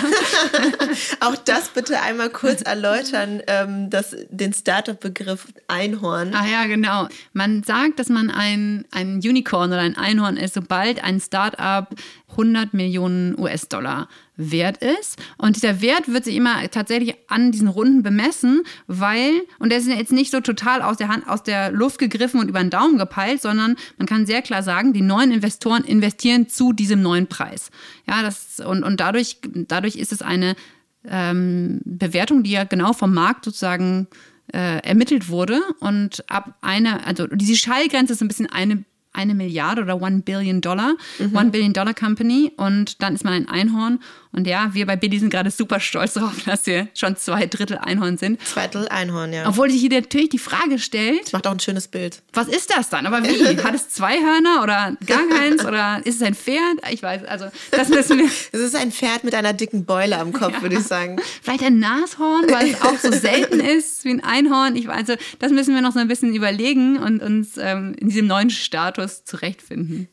Auch 1.19 1.35
das 1.35 1.69
bitte 1.69 2.01
einmal 2.01 2.29
kurz 2.29 2.61
erläutern, 2.61 3.41
ähm, 3.47 3.89
das, 3.89 4.15
den 4.29 4.53
Startup-Begriff 4.53 5.47
Einhorn. 5.67 6.33
Ah 6.33 6.45
ja, 6.45 6.65
genau. 6.65 7.07
Man 7.33 7.63
sagt, 7.63 7.99
dass 7.99 8.09
man 8.09 8.29
ein, 8.29 8.85
ein 8.91 9.15
Unicorn 9.17 9.71
oder 9.71 9.81
ein 9.81 9.97
Einhorn 9.97 10.37
ist, 10.37 10.53
sobald 10.53 11.03
ein 11.03 11.19
Startup 11.19 11.87
100 12.31 12.73
Millionen 12.73 13.37
US-Dollar 13.37 14.07
wert 14.49 14.77
ist. 14.77 15.17
Und 15.37 15.55
dieser 15.55 15.81
Wert 15.81 16.11
wird 16.11 16.25
sich 16.25 16.35
immer 16.35 16.69
tatsächlich 16.71 17.15
an 17.27 17.51
diesen 17.51 17.67
Runden 17.67 18.01
bemessen, 18.01 18.63
weil, 18.87 19.41
und 19.59 19.69
der 19.69 19.79
ist 19.79 19.87
jetzt 19.87 20.11
nicht 20.11 20.31
so 20.31 20.41
total 20.41 20.81
aus 20.81 20.97
der 20.97 21.09
Hand, 21.09 21.27
aus 21.27 21.43
der 21.43 21.71
Luft 21.71 21.99
gegriffen 21.99 22.39
und 22.39 22.49
über 22.49 22.59
den 22.59 22.69
Daumen 22.69 22.97
gepeilt, 22.97 23.41
sondern 23.41 23.75
man 23.97 24.07
kann 24.07 24.25
sehr 24.25 24.41
klar 24.41 24.63
sagen, 24.63 24.93
die 24.93 25.01
neuen 25.01 25.31
Investoren 25.31 25.83
investieren 25.83 26.47
zu 26.47 26.73
diesem 26.73 27.01
neuen 27.01 27.27
Preis. 27.27 27.69
Ja, 28.07 28.21
das, 28.23 28.59
und, 28.59 28.83
und 28.83 28.99
dadurch, 28.99 29.37
dadurch 29.43 29.95
ist 29.95 30.11
es 30.11 30.21
eine 30.21 30.55
ähm, 31.07 31.81
Bewertung, 31.85 32.43
die 32.43 32.51
ja 32.51 32.63
genau 32.63 32.93
vom 32.93 33.13
Markt 33.13 33.45
sozusagen 33.45 34.07
äh, 34.53 34.79
ermittelt 34.83 35.29
wurde. 35.29 35.59
Und 35.79 36.23
ab 36.29 36.57
einer, 36.61 37.05
also 37.05 37.27
diese 37.27 37.55
Schallgrenze 37.55 38.13
ist 38.13 38.21
ein 38.21 38.27
bisschen 38.27 38.49
eine 38.49 38.83
eine 39.13 39.35
Milliarde 39.35 39.81
oder 39.81 40.01
One 40.01 40.21
Billion 40.21 40.61
Dollar, 40.61 40.93
mhm. 41.19 41.35
One 41.35 41.49
Billion 41.49 41.73
Dollar 41.73 41.93
Company 41.93 42.51
und 42.55 43.01
dann 43.01 43.13
ist 43.13 43.23
man 43.23 43.33
ein 43.33 43.49
Einhorn 43.49 43.99
und 44.33 44.47
ja, 44.47 44.73
wir 44.73 44.85
bei 44.85 44.95
Billy 44.95 45.19
sind 45.19 45.29
gerade 45.29 45.51
super 45.51 45.79
stolz 45.79 46.13
darauf, 46.13 46.33
dass 46.45 46.65
wir 46.65 46.87
schon 46.93 47.17
zwei 47.17 47.47
Drittel 47.47 47.77
Einhorn 47.77 48.17
sind. 48.17 48.41
Zwei 48.45 48.67
Drittel 48.67 48.87
Einhorn, 48.87 49.33
ja. 49.33 49.47
Obwohl 49.47 49.69
sich 49.69 49.81
hier 49.81 49.89
natürlich 49.89 50.29
die 50.29 50.39
Frage 50.39 50.79
stellt. 50.79 51.25
Das 51.25 51.33
macht 51.33 51.47
auch 51.47 51.51
ein 51.51 51.59
schönes 51.59 51.87
Bild. 51.87 52.21
Was 52.33 52.47
ist 52.47 52.73
das 52.75 52.89
dann? 52.89 53.05
Aber 53.05 53.23
wie? 53.23 53.41
Hat 53.63 53.75
es 53.75 53.89
zwei 53.89 54.21
Hörner 54.21 54.63
oder 54.63 54.95
gar 55.05 55.27
keins 55.27 55.65
oder 55.65 56.01
ist 56.05 56.15
es 56.15 56.21
ein 56.21 56.35
Pferd? 56.35 56.79
Ich 56.89 57.03
weiß, 57.03 57.25
also 57.25 57.45
das 57.71 57.89
müssen 57.89 58.19
wir. 58.19 58.29
Es 58.53 58.59
ist 58.59 58.75
ein 58.75 58.91
Pferd 58.91 59.23
mit 59.23 59.33
einer 59.33 59.53
dicken 59.53 59.85
Beule 59.85 60.17
am 60.17 60.33
Kopf, 60.33 60.53
ja. 60.53 60.61
würde 60.61 60.75
ich 60.75 60.83
sagen. 60.83 61.19
Vielleicht 61.41 61.63
ein 61.63 61.79
Nashorn, 61.79 62.49
weil 62.49 62.71
es 62.71 62.81
auch 62.81 62.97
so 62.97 63.11
selten 63.11 63.59
ist 63.59 64.03
wie 64.03 64.09
ein 64.09 64.23
Einhorn. 64.23 64.75
Ich 64.75 64.87
weiß, 64.87 65.09
also 65.09 65.15
das 65.39 65.51
müssen 65.51 65.73
wir 65.73 65.81
noch 65.81 65.93
so 65.93 65.99
ein 65.99 66.07
bisschen 66.07 66.33
überlegen 66.33 66.97
und 66.97 67.21
uns 67.21 67.57
ähm, 67.57 67.95
in 67.99 68.09
diesem 68.09 68.27
neuen 68.27 68.49
Status 68.49 69.23
zurechtfinden 69.25 70.07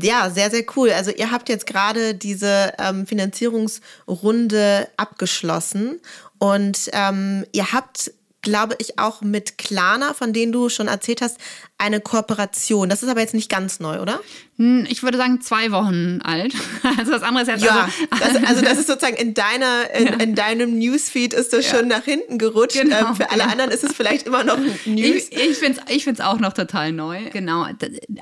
ja, 0.00 0.30
sehr, 0.30 0.50
sehr 0.50 0.64
cool. 0.76 0.90
Also 0.90 1.10
ihr 1.10 1.30
habt 1.30 1.48
jetzt 1.48 1.66
gerade 1.66 2.14
diese 2.14 2.72
ähm, 2.78 3.06
Finanzierungsrunde 3.06 4.88
abgeschlossen 4.96 6.00
und 6.38 6.90
ähm, 6.92 7.44
ihr 7.52 7.72
habt 7.72 8.12
glaube 8.42 8.76
ich, 8.78 8.98
auch 8.98 9.20
mit 9.20 9.58
Klarna, 9.58 10.14
von 10.14 10.32
denen 10.32 10.52
du 10.52 10.68
schon 10.68 10.88
erzählt 10.88 11.20
hast, 11.20 11.38
eine 11.78 12.00
Kooperation. 12.00 12.88
Das 12.88 13.02
ist 13.02 13.08
aber 13.08 13.20
jetzt 13.20 13.34
nicht 13.34 13.50
ganz 13.50 13.80
neu, 13.80 14.00
oder? 14.00 14.20
Hm, 14.56 14.86
ich 14.88 15.02
würde 15.02 15.18
sagen, 15.18 15.40
zwei 15.40 15.70
Wochen 15.72 16.20
alt. 16.22 16.54
Also 16.98 17.12
das 17.12 17.22
andere 17.22 17.42
ist 17.42 17.48
jetzt. 17.48 17.64
Ja, 17.64 17.88
also, 18.10 18.38
das, 18.38 18.48
also 18.48 18.62
das 18.62 18.78
ist 18.78 18.86
sozusagen 18.86 19.16
in 19.16 19.32
deiner, 19.32 19.90
in, 19.94 20.06
ja. 20.06 20.12
in 20.14 20.34
deinem 20.34 20.78
Newsfeed 20.78 21.32
ist 21.32 21.52
das 21.52 21.66
ja. 21.66 21.78
schon 21.78 21.88
nach 21.88 22.04
hinten 22.04 22.36
gerutscht. 22.38 22.80
Genau, 22.80 23.10
ähm, 23.10 23.16
Für 23.16 23.30
alle 23.30 23.42
genau. 23.42 23.52
anderen 23.52 23.70
ist 23.70 23.84
es 23.84 23.92
vielleicht 23.92 24.26
immer 24.26 24.44
noch 24.44 24.58
News. 24.58 25.28
Ich, 25.30 25.32
ich 25.32 25.56
finde 25.56 25.80
es 25.86 25.94
ich 25.94 26.04
find's 26.04 26.20
auch 26.20 26.38
noch 26.38 26.52
total 26.52 26.92
neu. 26.92 27.30
Genau. 27.30 27.66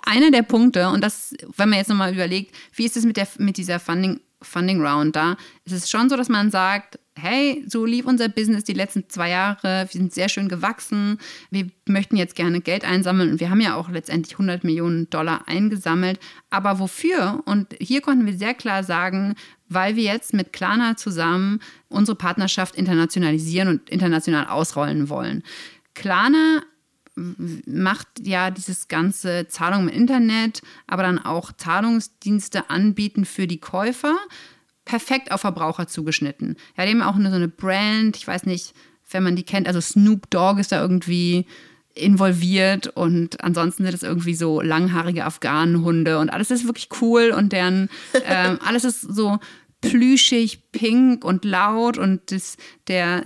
Einer 0.02 0.30
der 0.30 0.42
Punkte, 0.42 0.88
und 0.88 1.02
das, 1.02 1.34
wenn 1.56 1.68
man 1.68 1.78
jetzt 1.78 1.88
nochmal 1.88 2.12
überlegt, 2.12 2.54
wie 2.74 2.84
ist 2.84 2.96
es 2.96 3.04
mit, 3.04 3.18
mit 3.38 3.56
dieser 3.56 3.80
Funding, 3.80 4.20
Funding 4.42 4.84
Round 4.84 5.16
da, 5.16 5.36
ist 5.64 5.72
es 5.72 5.90
schon 5.90 6.08
so, 6.08 6.16
dass 6.16 6.28
man 6.28 6.50
sagt, 6.50 6.98
hey, 7.18 7.64
so 7.66 7.84
lief 7.84 8.06
unser 8.06 8.28
Business 8.28 8.64
die 8.64 8.72
letzten 8.72 9.08
zwei 9.08 9.30
Jahre, 9.30 9.86
wir 9.90 10.00
sind 10.00 10.14
sehr 10.14 10.28
schön 10.28 10.48
gewachsen, 10.48 11.18
wir 11.50 11.68
möchten 11.86 12.16
jetzt 12.16 12.34
gerne 12.34 12.60
Geld 12.60 12.84
einsammeln 12.84 13.30
und 13.32 13.40
wir 13.40 13.50
haben 13.50 13.60
ja 13.60 13.74
auch 13.74 13.90
letztendlich 13.90 14.34
100 14.34 14.64
Millionen 14.64 15.10
Dollar 15.10 15.46
eingesammelt. 15.46 16.18
Aber 16.50 16.78
wofür? 16.78 17.42
Und 17.44 17.74
hier 17.80 18.00
konnten 18.00 18.26
wir 18.26 18.36
sehr 18.36 18.54
klar 18.54 18.84
sagen, 18.84 19.34
weil 19.68 19.96
wir 19.96 20.04
jetzt 20.04 20.32
mit 20.32 20.52
Klarna 20.52 20.96
zusammen 20.96 21.60
unsere 21.88 22.16
Partnerschaft 22.16 22.74
internationalisieren 22.74 23.68
und 23.68 23.90
international 23.90 24.46
ausrollen 24.46 25.08
wollen. 25.08 25.42
Klarna 25.94 26.62
macht 27.66 28.06
ja 28.22 28.50
dieses 28.50 28.88
ganze 28.88 29.48
Zahlung 29.48 29.88
im 29.88 29.94
Internet, 29.94 30.62
aber 30.86 31.02
dann 31.02 31.18
auch 31.18 31.52
Zahlungsdienste 31.52 32.70
anbieten 32.70 33.24
für 33.24 33.46
die 33.46 33.58
Käufer, 33.58 34.16
perfekt 34.88 35.32
auf 35.32 35.42
Verbraucher 35.42 35.86
zugeschnitten. 35.86 36.56
Ja, 36.76 36.86
die 36.86 36.92
haben 36.92 37.02
auch 37.02 37.14
eine, 37.14 37.28
so 37.28 37.36
eine 37.36 37.46
Brand, 37.46 38.16
ich 38.16 38.26
weiß 38.26 38.46
nicht, 38.46 38.72
wenn 39.10 39.22
man 39.22 39.36
die 39.36 39.42
kennt, 39.42 39.68
also 39.68 39.82
Snoop 39.82 40.30
Dogg 40.30 40.58
ist 40.58 40.72
da 40.72 40.80
irgendwie 40.80 41.46
involviert 41.94 42.86
und 42.88 43.44
ansonsten 43.44 43.84
sind 43.84 43.94
es 43.94 44.02
irgendwie 44.02 44.34
so 44.34 44.62
langhaarige 44.62 45.26
Afghanenhunde 45.26 46.18
und 46.18 46.30
alles 46.30 46.50
ist 46.50 46.64
wirklich 46.64 46.88
cool 47.02 47.34
und 47.36 47.52
deren 47.52 47.90
ähm, 48.24 48.58
alles 48.64 48.84
ist 48.84 49.02
so 49.02 49.38
plüschig, 49.82 50.70
pink 50.72 51.22
und 51.22 51.44
laut 51.44 51.98
und 51.98 52.32
das, 52.32 52.56
der, 52.86 53.24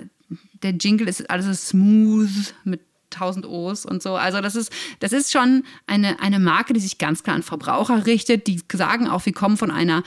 der 0.64 0.72
Jingle 0.72 1.08
ist 1.08 1.30
alles 1.30 1.46
so 1.46 1.52
smooth 1.52 2.54
mit 2.64 2.80
tausend 3.10 3.46
O's 3.46 3.86
und 3.86 4.02
so. 4.02 4.16
Also 4.16 4.40
das 4.40 4.56
ist, 4.56 4.72
das 4.98 5.12
ist 5.12 5.30
schon 5.30 5.62
eine, 5.86 6.18
eine 6.18 6.40
Marke, 6.40 6.72
die 6.72 6.80
sich 6.80 6.98
ganz 6.98 7.22
klar 7.22 7.36
an 7.36 7.42
Verbraucher 7.42 8.06
richtet. 8.06 8.48
Die 8.48 8.60
sagen 8.72 9.06
auch, 9.06 9.26
wir 9.26 9.32
kommen 9.32 9.56
von 9.56 9.70
einer 9.70 10.02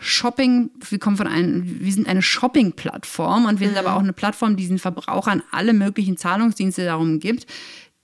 Shopping, 0.00 0.70
wir 0.88 0.98
kommen 0.98 1.16
von 1.16 1.26
einem, 1.26 1.80
wir 1.80 1.92
sind 1.92 2.08
eine 2.08 2.22
Shopping-Plattform 2.22 3.44
und 3.44 3.60
wir 3.60 3.68
sind 3.68 3.76
aber 3.76 3.94
auch 3.94 4.00
eine 4.00 4.14
Plattform, 4.14 4.56
die 4.56 4.66
den 4.66 4.78
Verbrauchern 4.78 5.42
alle 5.50 5.74
möglichen 5.74 6.16
Zahlungsdienste 6.16 6.84
darum 6.84 7.20
gibt. 7.20 7.46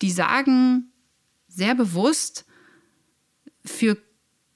Die 0.03 0.11
sagen 0.11 0.91
sehr 1.49 1.75
bewusst, 1.75 2.45
für 3.65 3.97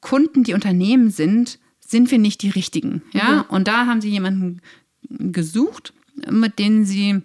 Kunden, 0.00 0.44
die 0.44 0.54
Unternehmen 0.54 1.10
sind, 1.10 1.58
sind 1.80 2.10
wir 2.10 2.18
nicht 2.18 2.42
die 2.42 2.50
richtigen. 2.50 3.02
Ja? 3.12 3.44
Mhm. 3.48 3.54
Und 3.54 3.68
da 3.68 3.86
haben 3.86 4.00
sie 4.00 4.10
jemanden 4.10 4.60
gesucht, 5.08 5.92
mit 6.30 6.58
dem 6.58 6.84
sie 6.84 7.22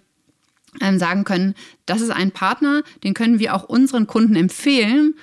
ähm, 0.80 0.98
sagen 0.98 1.24
können, 1.24 1.54
das 1.86 2.00
ist 2.00 2.10
ein 2.10 2.32
Partner, 2.32 2.82
den 3.04 3.14
können 3.14 3.38
wir 3.38 3.54
auch 3.54 3.64
unseren 3.64 4.06
Kunden 4.06 4.36
empfehlen, 4.36 5.14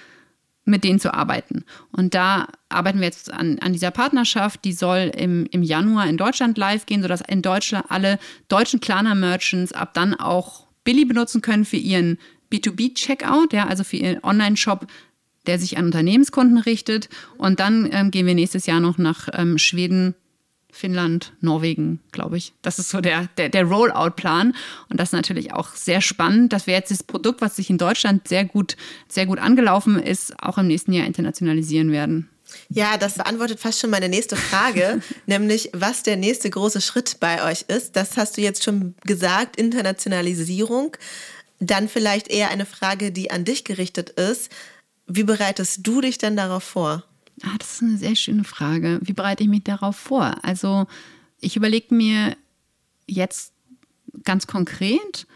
mit 0.65 0.83
denen 0.83 0.99
zu 0.99 1.13
arbeiten. 1.13 1.65
Und 1.91 2.13
da 2.13 2.47
arbeiten 2.73 2.99
wir 2.99 3.05
jetzt 3.05 3.31
an, 3.31 3.59
an 3.59 3.73
dieser 3.73 3.91
Partnerschaft. 3.91 4.65
Die 4.65 4.73
soll 4.73 5.11
im, 5.15 5.45
im 5.51 5.63
Januar 5.63 6.07
in 6.07 6.17
Deutschland 6.17 6.57
live 6.57 6.85
gehen, 6.85 7.01
sodass 7.01 7.21
in 7.21 7.41
Deutschland 7.41 7.85
alle 7.89 8.19
deutschen 8.49 8.79
Klarna-Merchants 8.79 9.73
ab 9.73 9.93
dann 9.93 10.13
auch 10.13 10.67
Billy 10.83 11.05
benutzen 11.05 11.41
können 11.41 11.65
für 11.65 11.77
ihren 11.77 12.17
B2B-Checkout, 12.51 13.53
ja, 13.53 13.67
also 13.67 13.83
für 13.83 13.97
ihren 13.97 14.23
Online-Shop 14.23 14.87
der 15.45 15.59
sich 15.59 15.77
an 15.77 15.85
Unternehmenskunden 15.85 16.57
richtet. 16.57 17.09
Und 17.37 17.59
dann 17.59 17.89
ähm, 17.91 18.11
gehen 18.11 18.25
wir 18.25 18.35
nächstes 18.35 18.65
Jahr 18.65 18.79
noch 18.79 18.97
nach 18.97 19.27
ähm, 19.33 19.57
Schweden, 19.57 20.15
Finnland, 20.71 21.33
Norwegen, 21.39 21.99
glaube 22.11 22.37
ich. 22.37 22.53
Das 22.63 22.79
ist 22.79 22.89
so 22.89 22.99
der, 22.99 23.27
der, 23.37 23.49
der 23.49 23.65
Rollout-Plan. 23.65 24.55
Und 24.89 24.99
das 24.99 25.09
ist 25.09 25.13
natürlich 25.13 25.53
auch 25.53 25.69
sehr 25.69 26.01
spannend, 26.01 26.51
dass 26.51 26.65
wir 26.65 26.73
jetzt 26.73 26.89
das 26.89 27.03
Produkt, 27.03 27.41
was 27.41 27.57
sich 27.57 27.69
in 27.69 27.77
Deutschland 27.77 28.27
sehr 28.27 28.45
gut, 28.45 28.75
sehr 29.07 29.27
gut 29.27 29.37
angelaufen 29.37 30.01
ist, 30.01 30.41
auch 30.41 30.57
im 30.57 30.67
nächsten 30.67 30.93
Jahr 30.93 31.05
internationalisieren 31.05 31.91
werden. 31.91 32.29
Ja, 32.69 32.97
das 32.97 33.15
beantwortet 33.15 33.59
fast 33.59 33.79
schon 33.79 33.89
meine 33.89 34.09
nächste 34.09 34.35
Frage, 34.35 35.01
nämlich 35.25 35.69
was 35.73 36.03
der 36.03 36.17
nächste 36.17 36.49
große 36.49 36.81
Schritt 36.81 37.17
bei 37.19 37.43
euch 37.43 37.65
ist. 37.67 37.95
Das 37.95 38.17
hast 38.17 38.37
du 38.37 38.41
jetzt 38.41 38.63
schon 38.63 38.95
gesagt, 39.05 39.57
Internationalisierung. 39.57 40.95
Dann 41.59 41.87
vielleicht 41.87 42.27
eher 42.27 42.49
eine 42.49 42.65
Frage, 42.65 43.11
die 43.11 43.31
an 43.31 43.45
dich 43.45 43.63
gerichtet 43.63 44.09
ist. 44.11 44.51
Wie 45.07 45.23
bereitest 45.23 45.79
du 45.83 46.01
dich 46.01 46.17
denn 46.17 46.35
darauf 46.35 46.63
vor? 46.63 47.03
Ah, 47.43 47.55
das 47.57 47.73
ist 47.73 47.81
eine 47.83 47.97
sehr 47.97 48.15
schöne 48.15 48.43
Frage. 48.43 48.99
Wie 49.01 49.13
bereite 49.13 49.43
ich 49.43 49.49
mich 49.49 49.63
darauf 49.63 49.95
vor? 49.95 50.35
Also 50.43 50.87
ich 51.39 51.55
überlege 51.55 51.93
mir 51.93 52.37
jetzt 53.07 53.53
ganz 54.23 54.47
konkret, 54.47 55.27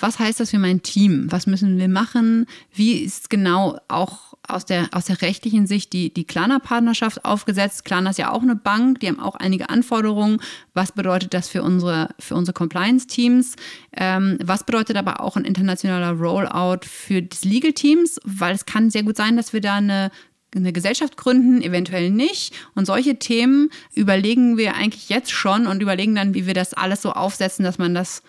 was 0.00 0.18
heißt 0.18 0.40
das 0.40 0.50
für 0.50 0.58
mein 0.58 0.82
Team? 0.82 1.26
Was 1.30 1.46
müssen 1.46 1.78
wir 1.78 1.88
machen? 1.88 2.46
Wie 2.72 2.98
ist 2.98 3.30
genau 3.30 3.78
auch 3.88 4.34
aus 4.46 4.64
der, 4.64 4.88
aus 4.92 5.06
der 5.06 5.20
rechtlichen 5.22 5.66
Sicht 5.66 5.92
die, 5.92 6.12
die 6.12 6.24
Klarna-Partnerschaft 6.24 7.24
aufgesetzt? 7.24 7.84
Klarna 7.84 8.10
ist 8.10 8.18
ja 8.18 8.30
auch 8.30 8.42
eine 8.42 8.56
Bank, 8.56 9.00
die 9.00 9.08
haben 9.08 9.20
auch 9.20 9.34
einige 9.34 9.68
Anforderungen. 9.70 10.40
Was 10.74 10.92
bedeutet 10.92 11.34
das 11.34 11.48
für 11.48 11.62
unsere, 11.62 12.10
für 12.18 12.34
unsere 12.34 12.54
Compliance-Teams? 12.54 13.56
Ähm, 13.96 14.38
was 14.42 14.64
bedeutet 14.64 14.96
aber 14.96 15.20
auch 15.20 15.36
ein 15.36 15.44
internationaler 15.44 16.12
Rollout 16.12 16.86
für 16.86 17.22
das 17.22 17.44
Legal-Teams? 17.44 18.20
Weil 18.24 18.54
es 18.54 18.66
kann 18.66 18.90
sehr 18.90 19.02
gut 19.02 19.16
sein, 19.16 19.36
dass 19.36 19.52
wir 19.52 19.60
da 19.60 19.76
eine 19.76 20.10
eine 20.56 20.72
Gesellschaft 20.72 21.18
gründen, 21.18 21.60
eventuell 21.60 22.10
nicht. 22.10 22.54
Und 22.74 22.86
solche 22.86 23.18
Themen 23.18 23.68
überlegen 23.94 24.56
wir 24.56 24.76
eigentlich 24.76 25.10
jetzt 25.10 25.30
schon 25.30 25.66
und 25.66 25.82
überlegen 25.82 26.14
dann, 26.14 26.32
wie 26.32 26.46
wir 26.46 26.54
das 26.54 26.72
alles 26.72 27.02
so 27.02 27.12
aufsetzen, 27.12 27.64
dass 27.64 27.76
man 27.76 27.94
das 27.94 28.22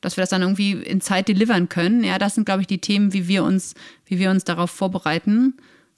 dass 0.00 0.16
wir 0.16 0.22
das 0.22 0.30
dann 0.30 0.42
irgendwie 0.42 0.72
in 0.72 1.00
Zeit 1.00 1.28
delivern 1.28 1.68
können. 1.68 2.04
Ja, 2.04 2.18
das 2.18 2.34
sind, 2.34 2.44
glaube 2.44 2.62
ich, 2.62 2.66
die 2.66 2.80
Themen, 2.80 3.12
wie 3.12 3.28
wir 3.28 3.44
uns, 3.44 3.74
wie 4.06 4.18
wir 4.18 4.30
uns 4.30 4.44
darauf 4.44 4.70
vorbereiten. 4.70 5.54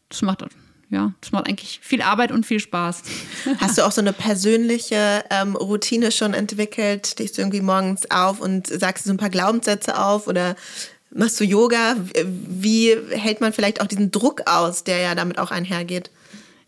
Das 0.09 0.23
macht, 0.23 0.45
ja, 0.91 1.13
das 1.21 1.33
macht 1.33 1.49
eigentlich 1.49 1.81
viel 1.83 2.03
Arbeit 2.03 2.33
und 2.33 2.45
viel 2.45 2.61
Spaß. 2.61 3.03
Hast 3.59 3.79
du 3.79 3.83
auch 3.83 3.93
so 3.93 4.01
eine 4.01 4.13
persönliche 4.13 5.25
ähm, 5.31 5.55
Routine 5.57 6.11
schon 6.11 6.35
entwickelt? 6.35 7.07
Stehst 7.07 7.37
du 7.37 7.43
irgendwie 7.43 7.61
morgens 7.61 8.11
auf 8.11 8.41
und 8.41 8.67
sagst 8.67 9.05
so 9.05 9.13
ein 9.13 9.19
paar 9.19 9.31
Glaubenssätze 9.31 9.99
auf 9.99 10.27
oder 10.27 10.57
machst 11.15 11.39
du 11.39 11.45
Yoga? 11.45 11.97
Wie 12.25 12.97
hält 13.11 13.41
man 13.41 13.53
vielleicht 13.53 13.81
auch 13.81 13.87
diesen 13.87 14.11
Druck 14.11 14.43
aus, 14.47 14.85
der 14.85 14.99
ja 14.99 15.15
damit 15.15 15.39
auch 15.39 15.51
einhergeht? 15.51 16.11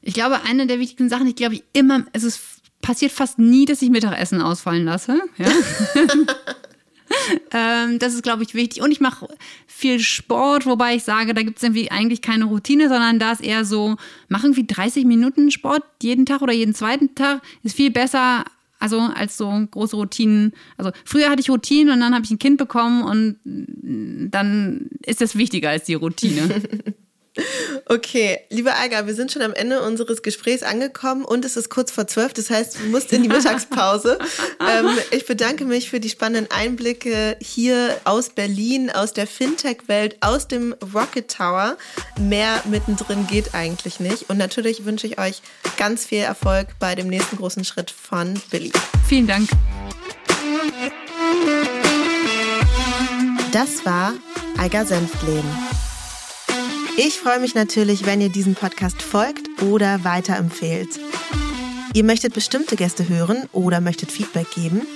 Ich 0.02 0.14
glaube, 0.14 0.42
eine 0.42 0.66
der 0.66 0.78
wichtigen 0.78 1.08
Sachen, 1.08 1.26
ich 1.26 1.36
glaube, 1.36 1.54
ich 1.54 1.64
immer, 1.72 2.04
es 2.12 2.24
ist 2.24 2.40
passiert 2.84 3.12
fast 3.12 3.38
nie, 3.38 3.64
dass 3.64 3.80
ich 3.80 3.88
Mittagessen 3.88 4.42
ausfallen 4.42 4.84
lasse. 4.84 5.20
Ja? 5.38 5.48
ähm, 7.52 7.98
das 7.98 8.14
ist, 8.14 8.22
glaube 8.22 8.42
ich, 8.42 8.54
wichtig. 8.54 8.82
Und 8.82 8.90
ich 8.90 9.00
mache 9.00 9.28
viel 9.66 9.98
Sport, 10.00 10.66
wobei 10.66 10.94
ich 10.94 11.04
sage, 11.04 11.34
da 11.34 11.42
gibt 11.42 11.58
es 11.58 11.62
irgendwie 11.62 11.90
eigentlich 11.90 12.22
keine 12.22 12.46
Routine, 12.46 12.88
sondern 12.88 13.18
da 13.18 13.32
ist 13.32 13.42
eher 13.42 13.64
so, 13.64 13.96
mach 14.28 14.44
irgendwie 14.44 14.66
30 14.66 15.04
Minuten 15.04 15.50
Sport 15.50 15.82
jeden 16.02 16.26
Tag 16.26 16.42
oder 16.42 16.52
jeden 16.52 16.74
zweiten 16.74 17.14
Tag. 17.14 17.42
Ist 17.62 17.76
viel 17.76 17.90
besser, 17.90 18.44
also 18.78 18.98
als 18.98 19.36
so 19.36 19.50
große 19.70 19.96
Routinen. 19.96 20.52
Also 20.76 20.92
früher 21.04 21.30
hatte 21.30 21.40
ich 21.40 21.50
Routinen 21.50 21.92
und 21.94 22.00
dann 22.00 22.14
habe 22.14 22.24
ich 22.24 22.30
ein 22.30 22.38
Kind 22.38 22.58
bekommen 22.58 23.02
und 23.02 24.30
dann 24.30 24.90
ist 25.04 25.20
das 25.20 25.36
wichtiger 25.36 25.70
als 25.70 25.84
die 25.84 25.94
Routine. 25.94 26.62
Okay, 27.86 28.38
liebe 28.48 28.74
Alga, 28.74 29.06
wir 29.06 29.14
sind 29.14 29.32
schon 29.32 29.42
am 29.42 29.52
Ende 29.54 29.82
unseres 29.82 30.22
Gesprächs 30.22 30.62
angekommen 30.62 31.24
und 31.24 31.44
es 31.44 31.56
ist 31.56 31.68
kurz 31.68 31.90
vor 31.90 32.06
zwölf, 32.06 32.32
das 32.32 32.48
heißt, 32.48 32.78
du 32.78 32.84
musst 32.84 33.12
in 33.12 33.22
die 33.22 33.28
Mittagspause. 33.28 34.18
ähm, 34.60 34.88
ich 35.10 35.26
bedanke 35.26 35.64
mich 35.64 35.90
für 35.90 35.98
die 35.98 36.08
spannenden 36.08 36.50
Einblicke 36.52 37.36
hier 37.40 38.00
aus 38.04 38.30
Berlin, 38.30 38.90
aus 38.90 39.12
der 39.12 39.26
Fintech-Welt, 39.26 40.16
aus 40.20 40.46
dem 40.46 40.74
Rocket 40.94 41.28
Tower. 41.28 41.76
Mehr 42.18 42.62
mittendrin 42.70 43.26
geht 43.26 43.54
eigentlich 43.54 43.98
nicht. 43.98 44.30
Und 44.30 44.38
natürlich 44.38 44.84
wünsche 44.84 45.06
ich 45.06 45.18
euch 45.18 45.42
ganz 45.76 46.04
viel 46.04 46.20
Erfolg 46.20 46.68
bei 46.78 46.94
dem 46.94 47.08
nächsten 47.08 47.36
großen 47.36 47.64
Schritt 47.64 47.90
von 47.90 48.34
Billy. 48.50 48.72
Vielen 49.08 49.26
Dank. 49.26 49.48
Das 53.52 53.84
war 53.84 54.14
Alga 54.58 54.84
Senftleben. 54.84 55.73
Ich 56.96 57.18
freue 57.18 57.40
mich 57.40 57.56
natürlich, 57.56 58.06
wenn 58.06 58.20
ihr 58.20 58.28
diesem 58.28 58.54
Podcast 58.54 59.02
folgt 59.02 59.62
oder 59.62 60.04
weiterempfehlt. 60.04 61.00
Ihr 61.92 62.04
möchtet 62.04 62.34
bestimmte 62.34 62.76
Gäste 62.76 63.08
hören 63.08 63.48
oder 63.52 63.80
möchtet 63.80 64.12
Feedback 64.12 64.48
geben? 64.52 64.86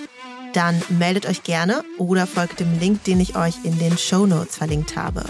Dann 0.53 0.81
meldet 0.91 1.27
euch 1.27 1.43
gerne 1.43 1.83
oder 1.99 2.29
folgt 2.29 2.61
dem 2.61 2.79
Link, 2.79 3.03
den 3.03 3.19
ich 3.19 3.37
euch 3.37 3.55
in 3.65 3.79
den 3.81 3.99
Show 3.99 4.27
Notes 4.27 4.57
verlinkt 4.57 4.97
habe. 4.97 5.25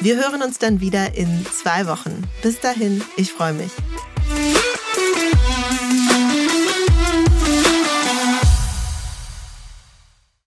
Wir 0.00 0.16
hören 0.16 0.42
uns 0.42 0.58
dann 0.58 0.80
wieder 0.80 1.14
in 1.14 1.44
zwei 1.52 1.86
Wochen. 1.86 2.22
Bis 2.42 2.58
dahin, 2.60 3.02
ich 3.18 3.32
freue 3.32 3.52
mich. 3.52 3.72